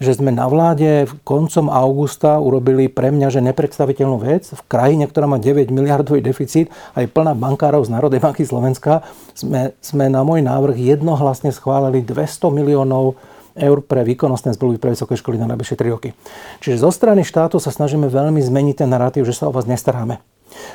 [0.00, 4.48] že sme na vláde koncom augusta urobili pre mňa, že nepredstaviteľnú vec.
[4.48, 9.04] V krajine, ktorá má 9 miliardový deficit, aj plná bankárov z Národnej banky Slovenska,
[9.36, 13.20] sme, sme na môj návrh jednohlasne schválili 200 miliónov
[13.60, 16.16] eur pre výkonnostné zmluvy pre vysoké školy na najbližšie 3 roky.
[16.64, 20.22] Čiže zo strany štátu sa snažíme veľmi zmeniť ten narratív, že sa o vás nestaráme.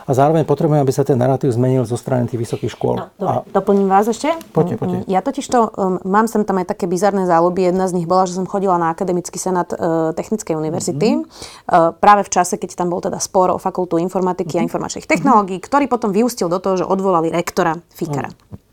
[0.05, 2.95] A zároveň potrebujeme, aby sa ten narratív zmenil zo strany tých vysokých škôl.
[3.01, 3.49] No, dobre, a...
[3.49, 4.29] doplním vás ešte.
[4.53, 4.97] Poďte, poďte.
[5.09, 7.73] Ja totiž to, um, mám sem tam aj také bizarné záľuby.
[7.73, 11.09] Jedna z nich bola, že som chodila na akademický senát uh, Technickej univerzity.
[11.17, 11.69] Mm-hmm.
[11.69, 14.61] Uh, práve v čase, keď tam bol teda spor o fakultu informatiky mm-hmm.
[14.61, 14.69] a mhm.
[14.69, 18.29] informačných technológií, ktorý potom vyústil do toho, že odvolali rektora Fikara.
[18.29, 18.65] Mm.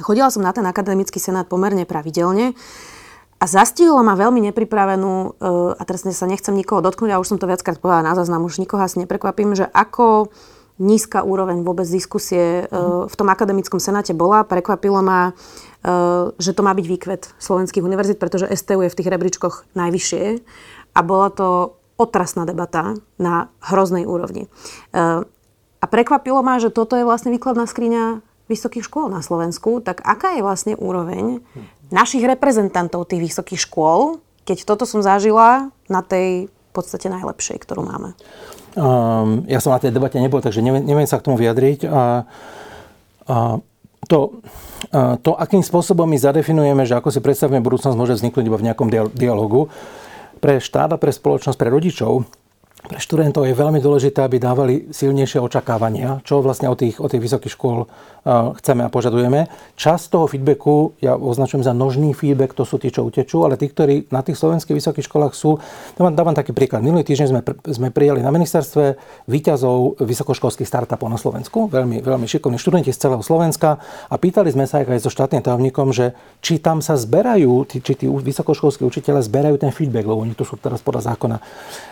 [0.00, 2.54] Chodila som na ten akademický senát pomerne pravidelne.
[3.40, 7.38] A zastihlo ma veľmi nepripravenú, uh, a teraz sa nechcem nikoho dotknúť, a už som
[7.40, 10.28] to viackrát povedala na záznam, už nikoho asi neprekvapím, že ako
[10.80, 14.48] nízka úroveň vôbec diskusie uh, v tom akademickom senáte bola.
[14.48, 19.12] Prekvapilo ma, uh, že to má byť výkvet slovenských univerzít, pretože STU je v tých
[19.12, 20.24] rebríčkoch najvyššie.
[20.96, 24.48] A bola to otrasná debata na hroznej úrovni.
[25.80, 29.84] A prekvapilo ma, že toto je vlastne výkladná skriňa vysokých škôl na Slovensku.
[29.84, 31.44] Tak aká je vlastne úroveň
[31.92, 37.82] našich reprezentantov tých vysokých škôl, keď toto som zažila na tej v podstate najlepšej, ktorú
[37.82, 38.14] máme?
[38.78, 41.90] Um, ja som na tej debate nebol, takže neviem, neviem sa k tomu vyjadriť.
[41.90, 42.22] A,
[43.26, 43.36] a
[44.06, 44.42] to,
[44.94, 48.66] a to, akým spôsobom my zadefinujeme, že ako si predstavíme budúcnosť, môže vzniknúť iba v
[48.70, 49.70] nejakom dialogu.
[50.40, 52.24] Pre štát a pre spoločnosť, pre rodičov
[52.80, 57.20] pre študentov je veľmi dôležité, aby dávali silnejšie očakávania, čo vlastne od tých, od tých
[57.20, 59.52] vysokých škôl uh, chceme a požadujeme.
[59.76, 63.68] Časť toho feedbacku ja označujem za nožný feedback, to sú tí, čo utečú, ale tí,
[63.68, 65.60] ktorí na tých slovenských vysokých školách sú,
[66.00, 66.80] dávam, dávam taký príklad.
[66.80, 68.96] Minulý týždeň sme, sme prijali na ministerstve
[69.28, 73.76] výťazov vysokoškolských startupov na Slovensku, veľmi, veľmi šikovní študenti z celého Slovenska
[74.08, 78.08] a pýtali sme sa aj so štátnym tajomníkom, že či tam sa zberajú, či tí
[78.08, 81.36] vysokoškolskí učiteľe zberajú ten feedback, lebo oni to sú teraz podľa zákona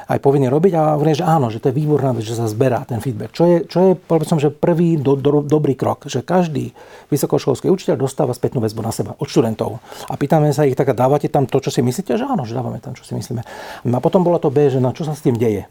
[0.09, 2.87] aj povinní robiť a hovorí, že áno, že to je výborná vec, že sa zberá
[2.87, 3.35] ten feedback.
[3.35, 6.71] Čo je, čo je povedal som, že prvý do, do, dobrý krok, že každý
[7.11, 9.83] vysokoškolský učiteľ dostáva spätnú väzbu na seba od študentov.
[10.07, 12.79] A pýtame sa ich, tak dávate tam to, čo si myslíte, že áno, že dávame
[12.79, 13.43] tam, čo si myslíme.
[13.91, 15.67] A potom bolo to B, že na čo sa s tým deje.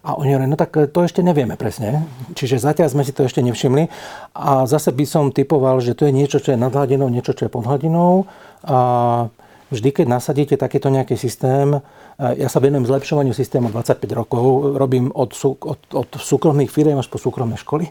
[0.00, 2.08] A oni hovorí, no tak to ešte nevieme presne.
[2.32, 3.92] Čiže zatiaľ sme si to ešte nevšimli.
[4.32, 7.44] A zase by som typoval, že to je niečo, čo je nad hladinou, niečo, čo
[7.44, 8.24] je pod hladinou.
[8.64, 9.28] A
[9.68, 11.84] vždy, keď nasadíte takýto nejaký systém,
[12.20, 17.16] ja sa venujem zlepšovaniu systému 25 rokov, robím od, od, od súkromných firiem až po
[17.16, 17.88] súkromné školy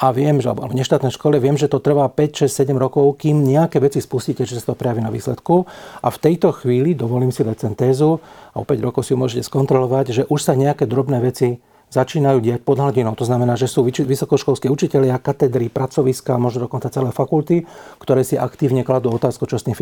[0.00, 3.44] a viem, že, alebo neštátne škole, viem, že to trvá 5, 6, 7 rokov, kým
[3.44, 5.68] nejaké veci spustíte, že sa to prejaví na výsledku.
[6.00, 8.16] A v tejto chvíli, dovolím si dať tézu,
[8.56, 11.60] a o 5 rokov si môžete skontrolovať, že už sa nejaké drobné veci
[11.90, 13.18] začínajú diať pod hladinou.
[13.18, 17.66] To znamená, že sú vysokoškolskí učitelia, katedry, pracoviska, možno dokonca celé fakulty,
[17.98, 19.74] ktoré si aktívne kladú otázku, čo s tým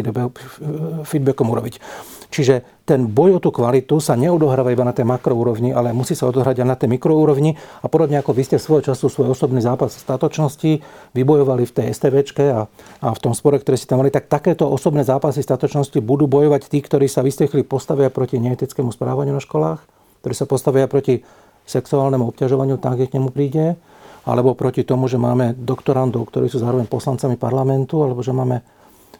[1.05, 1.85] feedbackom urobiť.
[2.29, 6.29] Čiže ten boj o tú kvalitu sa neodohráva iba na tej makroúrovni, ale musí sa
[6.29, 7.61] odohrať aj na tej mikroúrovni.
[7.85, 10.73] A podobne ako vy ste svojho času svoj osobný zápas v statočnosti
[11.13, 12.65] vybojovali v tej STVčke a,
[13.05, 16.73] a v tom spore, ktoré ste tam mali, tak takéto osobné zápasy statočnosti budú bojovať
[16.73, 19.85] tí, ktorí sa vystechli postavia proti neetickému správaniu na školách,
[20.25, 21.25] ktorí sa postavia proti
[21.69, 23.77] sexuálnemu obťažovaniu tam, kde k nemu príde,
[24.25, 28.65] alebo proti tomu, že máme doktorandov, ktorí sú zároveň poslancami parlamentu, alebo že máme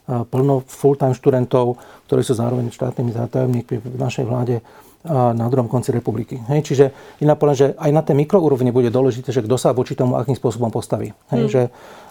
[0.09, 1.77] plno full-time študentov,
[2.09, 4.65] ktorí sú zároveň štátnymi zátajomníkmi v našej vláde
[5.07, 6.43] na druhom konci republiky.
[6.51, 6.85] Hej, čiže
[7.23, 10.35] iná povedať, že aj na tej mikroúrovni bude dôležité, že kto sa voči tomu akým
[10.35, 11.15] spôsobom postaví.
[11.31, 11.53] Hej, hmm.
[11.55, 11.63] že,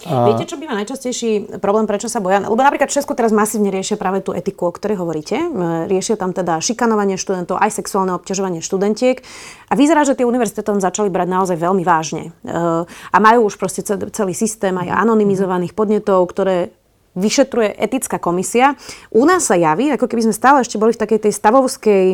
[0.08, 0.32] a...
[0.32, 2.40] Viete, čo býva najčastejší problém, prečo sa boja?
[2.40, 5.36] Lebo napríklad v Česku teraz masívne riešia práve tú etiku, o ktorej hovoríte.
[5.84, 9.20] Riešia tam teda šikanovanie študentov, aj sexuálne obťažovanie študentiek.
[9.68, 12.32] A vyzerá, že tie univerzity tam začali brať naozaj veľmi vážne.
[12.40, 12.56] E,
[12.88, 16.72] a majú už proste celý systém aj anonymizovaných podnetov, ktoré
[17.18, 18.78] vyšetruje etická komisia.
[19.10, 22.04] U nás sa javí, ako keby sme stále ešte boli v takej tej stavovskej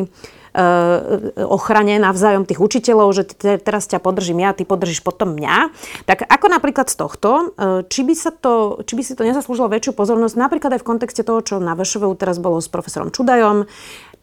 [1.35, 3.23] ochrane navzájom tých učiteľov, že
[3.59, 5.75] teraz ťa podržím ja, ty podržíš potom mňa.
[6.07, 7.29] Tak ako napríklad z tohto,
[7.59, 10.87] eh, či by, sa to, či by si to nezaslúžilo väčšiu pozornosť, napríklad aj v
[10.87, 13.67] kontexte toho, čo na VŠVU teraz bolo s profesorom Čudajom,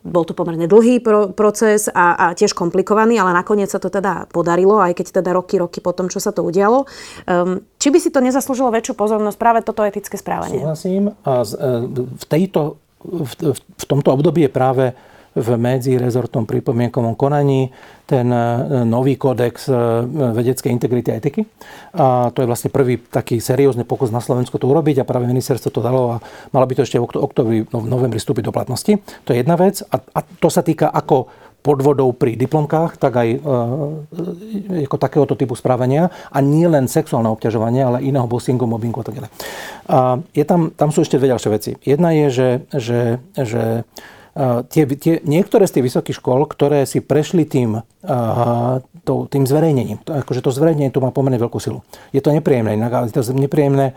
[0.03, 4.27] bol to pomerne dlhý pro, proces a, a tiež komplikovaný, ale nakoniec sa to teda
[4.35, 6.91] podarilo, aj keď teda roky, roky po tom, čo sa to udialo.
[7.31, 10.59] Um, či by si to nezaslúžilo väčšiu pozornosť práve toto etické správanie?
[10.59, 11.15] Súhlasím.
[11.23, 11.71] A z, e,
[12.19, 14.85] v, tejto, v, v tomto období je práve
[15.33, 17.73] v medzirezortnom pripomienkovom konaní
[18.05, 18.43] ten e,
[18.85, 19.75] nový kódex e,
[20.37, 21.43] vedeckej integrity a etiky.
[21.97, 25.73] A to je vlastne prvý taký seriózny pokus na Slovensku to urobiť a práve ministerstvo
[25.73, 26.23] to dalo a
[26.53, 29.01] malo by to ešte v oktobri, no, v novembri vstúpiť do platnosti.
[29.25, 33.29] To je jedna vec a, a to sa týka ako podvodov pri diplomkách, tak aj
[33.33, 33.39] e,
[34.83, 39.15] ako takéhoto typu správania a nie len sexuálne obťažovanie, ale iného bossingu, mobbingu a tak
[39.15, 39.31] ďalej.
[39.87, 41.71] A je tam, tam sú ešte dve ďalšie veci.
[41.87, 43.01] Jedna je, že, že,
[43.39, 43.63] že
[44.69, 47.85] tie, tie, niektoré z tých vysokých škôl, ktoré si prešli tým,
[49.05, 51.85] to, tým zverejnením, to, akože to zverejnenie tu má pomerne veľkú silu.
[52.17, 53.93] Je to nepríjemné, je to nepríjemné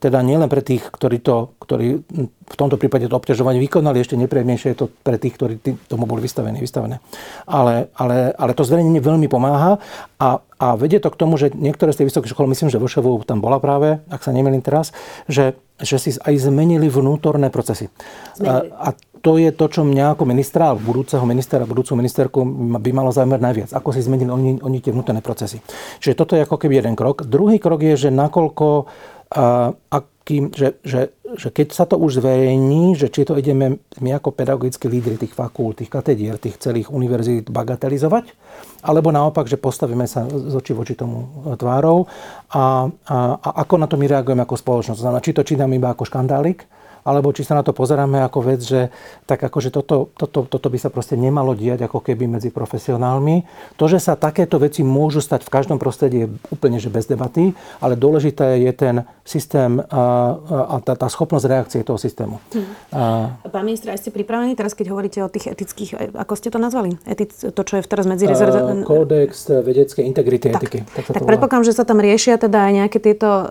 [0.00, 2.00] teda nielen pre tých, ktorí, to, ktorí
[2.40, 5.60] v tomto prípade to obťažovanie vykonali, ešte nepriemnejšie je to pre tých, ktorí
[5.92, 7.04] tomu boli vystavení, vystavené.
[7.44, 9.76] Ale, ale, ale to zverejnenie veľmi pomáha
[10.16, 12.88] a, a vedie to k tomu, že niektoré z tej vysokých škôl, myslím, že vo
[12.88, 14.96] Ševu tam bola práve, ak sa nemýlim teraz,
[15.28, 17.92] že, že si aj zmenili vnútorné procesy.
[18.40, 18.72] Zmenili.
[18.72, 22.40] A, a to je to, čo mňa ako ministra, budúceho ministra, budúcu ministerku
[22.80, 23.70] by malo zaujímať najviac.
[23.76, 25.60] Ako si zmenili oni, oni tie vnútorné procesy.
[26.00, 27.28] Čiže toto je ako keby jeden krok.
[27.28, 28.88] Druhý krok je, že nakoľko
[29.30, 34.10] a, akým, že, že, že keď sa to už zverejní, že či to ideme my
[34.18, 38.34] ako pedagogickí lídry tých fakult, tých katedier, tých celých univerzít bagatelizovať,
[38.82, 42.10] alebo naopak, že postavíme sa z očí voči tomu tvárou
[42.50, 44.98] a, a, a ako na to my reagujeme ako spoločnosť.
[44.98, 46.66] Znamená, či to čítame iba ako škandálik,
[47.04, 48.92] alebo či sa na to pozeráme ako vec, že
[49.24, 53.44] tak akože toto, toto, toto by sa proste nemalo diať ako keby medzi profesionálmi.
[53.80, 57.56] To, že sa takéto veci môžu stať v každom prostredí je úplne že bez debaty,
[57.80, 58.94] ale dôležité je ten
[59.24, 60.02] systém a,
[60.46, 62.42] a tá, tá schopnosť reakcie toho systému.
[62.52, 62.66] Hmm.
[62.92, 63.00] A...
[63.48, 66.98] Pán minister, ste pripravení teraz, keď hovoríte o tých etických, ako ste to nazvali?
[67.06, 68.82] Etic, to, čo je teraz medzi rezerv...
[68.84, 70.78] Kódex vedeckej integrity tak, etiky.
[70.84, 73.44] Tak, tak predpokladám, že sa tam riešia teda aj nejaké tieto e,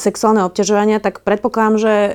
[0.00, 2.12] sexuálne obťažovania, tak predpokladám, že e,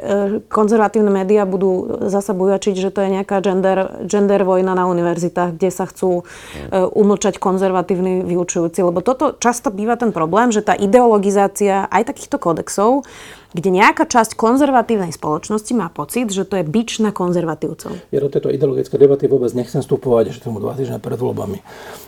[0.49, 5.69] konzervatívne médiá budú zasa bujačiť, že to je nejaká gender, gender vojna na univerzitách, kde
[5.69, 8.81] sa chcú uh, umlčať konzervatívni vyučujúci.
[8.81, 13.05] Lebo toto často býva ten problém, že tá ideologizácia aj takýchto kodexov,
[13.49, 17.97] kde nejaká časť konzervatívnej spoločnosti má pocit, že to je bič na konzervatívcov.
[18.13, 21.61] Ja do tejto ideologické debaty vôbec nechcem vstupovať ešte tomu dva týždne pred voľbami.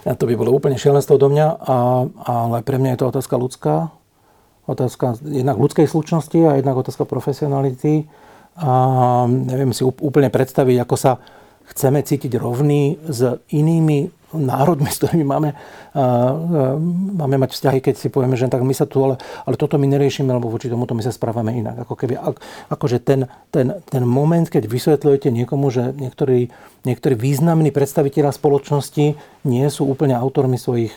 [0.06, 1.78] A to by bolo úplne šialenstvo do mňa, a,
[2.30, 3.76] ale pre mňa je to otázka ľudská,
[4.70, 8.06] otázka jednak ľudskej slučnosti a jednak otázka profesionality
[8.58, 8.72] a
[9.28, 11.22] neviem si úplne predstaviť, ako sa
[11.72, 15.52] chceme cítiť rovný s inými národmi, s ktorými máme,
[17.20, 19.88] máme mať vzťahy, keď si povieme, že tak my sa tu, ale, ale toto my
[19.88, 21.84] neriešime, lebo voči tomuto my sa správame inak.
[21.84, 22.16] Ako keby,
[22.72, 26.48] akože ten, ten, ten moment, keď vysvetľujete niekomu, že niektorí,
[26.88, 29.06] niektorí významní predstaviteľa spoločnosti
[29.44, 30.96] nie sú úplne autormi svojich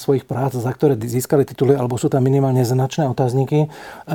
[0.00, 3.68] svojich prác, za ktoré získali tituly, alebo sú tam minimálne značné otázniky.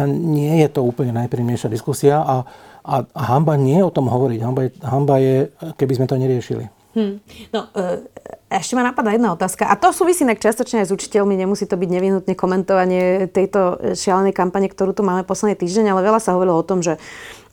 [0.10, 2.50] Nie je to úplne najpríjemnejšia diskusia a,
[2.82, 4.40] a, a hamba nie je o tom hovoriť.
[4.42, 5.36] Hamba je, hamba je
[5.78, 6.66] keby sme to neriešili.
[6.98, 7.22] Hmm.
[7.54, 8.02] No, e,
[8.50, 9.70] ešte ma napadá jedna otázka.
[9.70, 11.38] A to súvisí inak častočne aj s učiteľmi.
[11.38, 16.18] Nemusí to byť nevyhnutne komentovanie tejto šialenej kampane, ktorú tu máme posledný týždeň, ale veľa
[16.18, 16.98] sa hovorilo o tom, že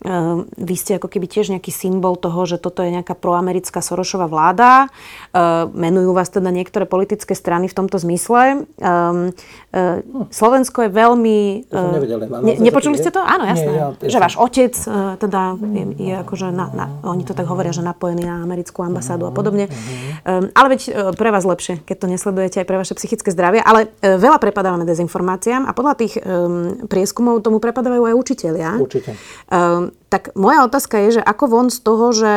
[0.05, 4.29] Ehm, vy ste ako keby tiež nejaký symbol toho, že toto je nejaká proamerická Sorošová
[4.29, 4.85] vláda.
[5.33, 8.69] Ehm, menujú vás teda niektoré politické strany v tomto zmysle.
[8.77, 9.33] Ehm,
[10.29, 11.37] Slovensko je veľmi...
[12.41, 13.21] ne, nepočuli ste to?
[13.21, 13.69] Áno, jasné.
[13.69, 14.73] Nie, ja, že váš otec
[15.21, 19.29] teda je, je akože, na, na, oni to tak hovoria, že napojený na americkú ambasádu
[19.29, 19.69] a podobne.
[20.25, 23.61] Ale veď pre vás lepšie, keď to nesledujete aj pre vaše psychické zdravie.
[23.63, 26.13] Ale veľa prepadávame dezinformáciám a podľa tých
[26.87, 28.69] prieskumov tomu prepadávajú aj učiteľia.
[28.79, 29.13] Určite
[30.07, 32.33] tak moja otázka je, že ako von z toho, že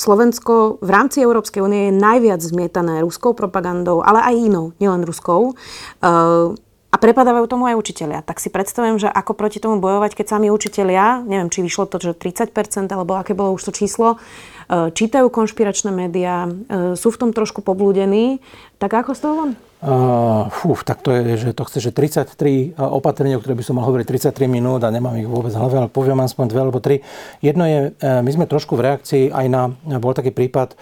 [0.00, 5.52] Slovensko v rámci Európskej únie je najviac zmietané ruskou propagandou, ale aj inou, nielen ruskou,
[5.52, 6.56] uh,
[7.00, 8.20] prepadávajú tomu aj učitelia.
[8.20, 11.96] Tak si predstavujem, že ako proti tomu bojovať, keď sami učitelia, neviem, či vyšlo to,
[11.98, 17.20] že 30%, alebo aké bolo už to číslo, uh, čítajú konšpiračné médiá, uh, sú v
[17.26, 18.44] tom trošku poblúdení,
[18.76, 19.52] tak ako z toho von?
[19.80, 23.80] Uh, fú, tak to je, že to chce, že 33 opatrenia, o ktoré by som
[23.80, 26.84] mal hovoriť 33 minút a nemám ich vôbec v hlave, ale poviem aspoň dve alebo
[26.84, 27.00] tri.
[27.40, 30.76] Jedno je, e, my sme trošku v reakcii aj na, bol taký prípad,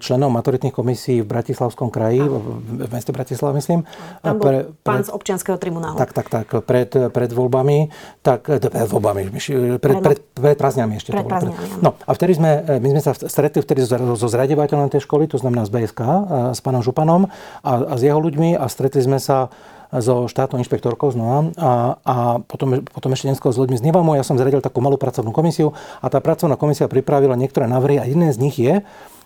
[0.00, 3.84] členov maturitných komisí v Bratislavskom kraji, v meste Bratislava, myslím.
[4.24, 6.00] Tam bol pre, pán z občianského tribunálu.
[6.00, 7.92] Tak, tak, tak, pred, pred voľbami,
[8.24, 9.28] tak, pred voľbami,
[9.78, 11.12] pred, pred, pred prázdňami ešte.
[11.12, 11.52] Pred to bolo.
[11.84, 15.68] No a vtedy sme, my sme sa stretli vtedy so zriadovateľom tej školy, to znamená
[15.68, 16.00] z BSK,
[16.56, 17.28] s pánom Županom
[17.60, 19.52] a, a s jeho ľuďmi a stretli sme sa
[19.94, 21.70] so štátnou inšpektorkou znova a,
[22.02, 24.18] a potom, potom ešte neskôr s ľuďmi z Nivamu.
[24.18, 28.04] Ja som zradil takú malú pracovnú komisiu a tá pracovná komisia pripravila niektoré návrhy a
[28.08, 28.82] jedné z nich je,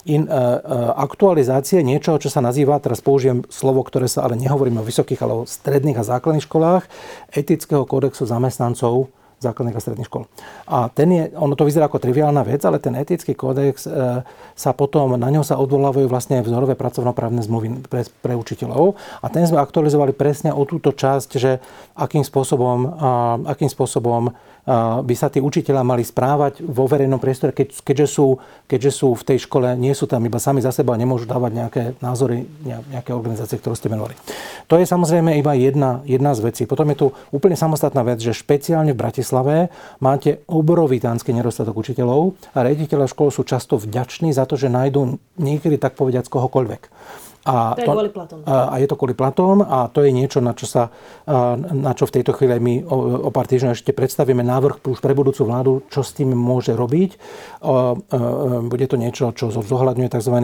[0.08, 4.86] in, uh, aktualizácie niečoho, čo sa nazýva, teraz použijem slovo, ktoré sa ale nehovoríme o
[4.86, 6.84] vysokých, ale o stredných a základných školách,
[7.32, 10.28] etického kódexu zamestnancov základných a stredných škôl.
[10.68, 14.20] A ten je, ono to vyzerá ako triviálna vec, ale ten etický kódex e,
[14.52, 19.00] sa potom, na ňo sa odvolávajú vlastne vzorové pracovnoprávne zmluvy pre, pre učiteľov.
[19.24, 21.56] A ten sme aktualizovali presne o túto časť, že
[21.96, 23.10] akým spôsobom, a,
[23.48, 24.36] akým spôsobom
[25.02, 28.38] by sa tí učiteľa mali správať vo verejnom priestore, keď, keďže, sú,
[28.70, 31.82] keďže sú v tej škole, nie sú tam iba sami za seba nemôžu dávať nejaké
[31.98, 34.14] názory, nejaké organizácie, ktoré ste menovali.
[34.70, 36.62] To je samozrejme iba jedna, jedna z vecí.
[36.70, 39.56] Potom je tu úplne samostatná vec, že špeciálne v Bratislave
[39.98, 45.82] máte obrovitánsky nedostatok učiteľov a rediteľa škôl sú často vďační za to, že nájdú niekedy
[45.82, 46.82] tak povediať kohokoľvek.
[47.48, 48.38] A to je to, kvôli platom.
[48.44, 50.92] A, a je to kvôli platom a to je niečo, na čo, sa,
[51.72, 55.16] na čo v tejto chvíli my o, o pár týždňov ešte predstavíme návrh už pre
[55.16, 57.16] budúcu vládu, čo s tým môže robiť.
[58.68, 60.36] Bude to niečo, čo zohľadňuje tzv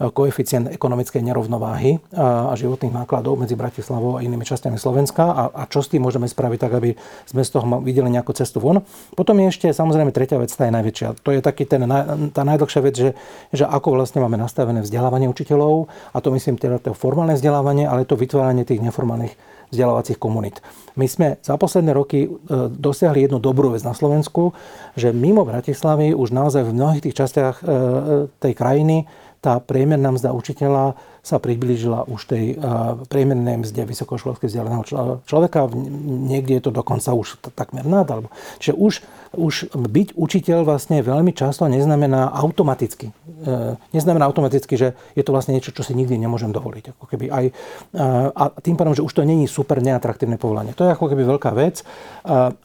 [0.00, 5.84] koeficient ekonomickej nerovnováhy a životných nákladov medzi Bratislavou a inými častiami Slovenska a, a čo
[5.84, 6.96] s tým môžeme spraviť tak, aby
[7.28, 8.80] sme z toho videli nejakú cestu von.
[9.12, 11.20] Potom je ešte samozrejme tretia vec, tá je najväčšia.
[11.20, 11.84] To je taký ten,
[12.32, 13.10] tá najdlhšia vec, že,
[13.52, 18.08] že ako vlastne máme nastavené vzdelávanie učiteľov a to myslím teda to formálne vzdelávanie, ale
[18.08, 19.36] to vytváranie tých neformálnych
[19.70, 20.58] vzdelávacích komunít.
[20.98, 22.28] My sme za posledné roky e,
[22.68, 24.52] dosiahli jednu dobrú vec na Slovensku,
[24.98, 27.70] že mimo Bratislavy už naozaj v mnohých tých častiach e, e,
[28.42, 29.06] tej krajiny
[29.40, 32.44] tá priemerná mzda učiteľa sa priblížila už tej
[33.08, 34.84] priemernej mzde vysokoškolsky vzdelaného
[35.24, 35.68] človeka.
[36.28, 38.08] Niekde je to dokonca už takmer nad.
[38.60, 38.92] Čiže už,
[39.30, 43.14] už byť učiteľ vlastne veľmi často neznamená automaticky.
[43.14, 46.98] E, neznamená automaticky, že je to vlastne niečo, čo si nikdy nemôžem dovoliť.
[46.98, 47.44] Ako keby aj,
[48.34, 50.74] a tým pádom, že už to není super neatraktívne povolanie.
[50.74, 51.86] To je ako keby veľká vec,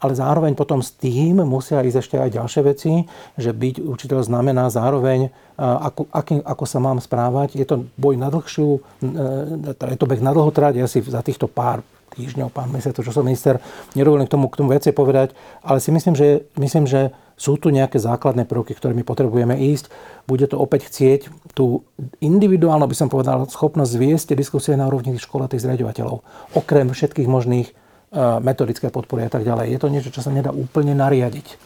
[0.01, 2.91] ale zároveň potom s tým musia ísť ešte aj ďalšie veci,
[3.37, 7.55] že byť učiteľ znamená zároveň ako, aký, ako sa mám správať.
[7.55, 8.79] Je to boj na dlhšiu, e,
[9.75, 10.83] teda je to beh na dlho trať.
[10.83, 11.85] Ja si za týchto pár
[12.15, 13.59] týždňov, pár mesiacov, čo som minister,
[13.93, 17.67] nedovolím k tomu, k tomu viacej povedať, ale si myslím, že, myslím, že sú tu
[17.67, 19.91] nejaké základné prvky, ktorými potrebujeme ísť.
[20.23, 21.83] Bude to opäť chcieť tú
[22.23, 26.23] individuálnu, by som povedal, schopnosť zviesť diskusie na úrovni škôl a tých zriadovateľov.
[26.55, 27.73] Okrem všetkých možných e,
[28.39, 29.75] metodické podpory a tak ďalej.
[29.75, 31.59] Je to niečo, čo sa nedá úplne nariadiť,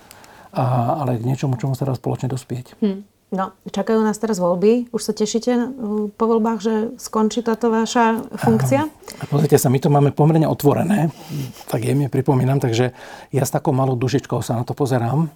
[0.57, 2.73] a, ale k niečomu, čomu sa dá spoločne dospieť.
[2.81, 3.05] Hmm.
[3.30, 4.89] No, čakajú nás teraz voľby.
[4.89, 8.89] Už sa tešíte uh, po voľbách, že skončí táto vaša funkcia?
[9.21, 11.13] A pozrite sa, my to máme pomerne otvorené,
[11.69, 12.89] tak jemne pripomínam, takže
[13.30, 15.30] ja s takou malou dušičkou sa na to pozerám.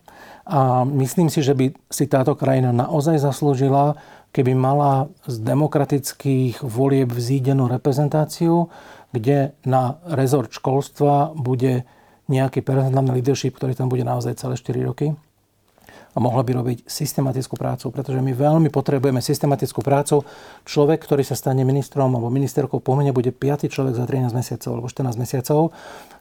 [0.50, 3.94] A myslím si, že by si táto krajina naozaj zaslúžila,
[4.34, 8.74] keby mala z demokratických volieb vzídenú reprezentáciu,
[9.14, 11.86] kde na rezort školstva bude
[12.26, 15.14] nejaký personálny leadership, ktorý tam bude naozaj celé 4 roky
[16.14, 20.22] a mohla by robiť systematickú prácu, pretože my veľmi potrebujeme systematickú prácu.
[20.64, 23.68] Človek, ktorý sa stane ministrom alebo ministerkou po mne, bude 5.
[23.68, 25.74] človek za 13 mesiacov alebo 14 mesiacov.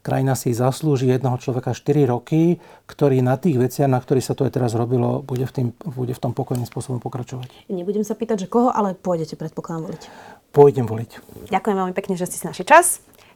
[0.02, 2.58] Krajina si zaslúži jedného človeka 4 roky,
[2.90, 6.10] ktorý na tých veciach, na ktorých sa to aj teraz robilo, bude v, tým, bude
[6.10, 7.70] v tom pokojným spôsobom pokračovať.
[7.70, 10.02] Nebudem sa pýtať, že koho, ale pôjdete predpokladám voliť.
[10.50, 11.10] Pôjdem voliť.
[11.54, 12.98] Ďakujem veľmi pekne, že ste si našli čas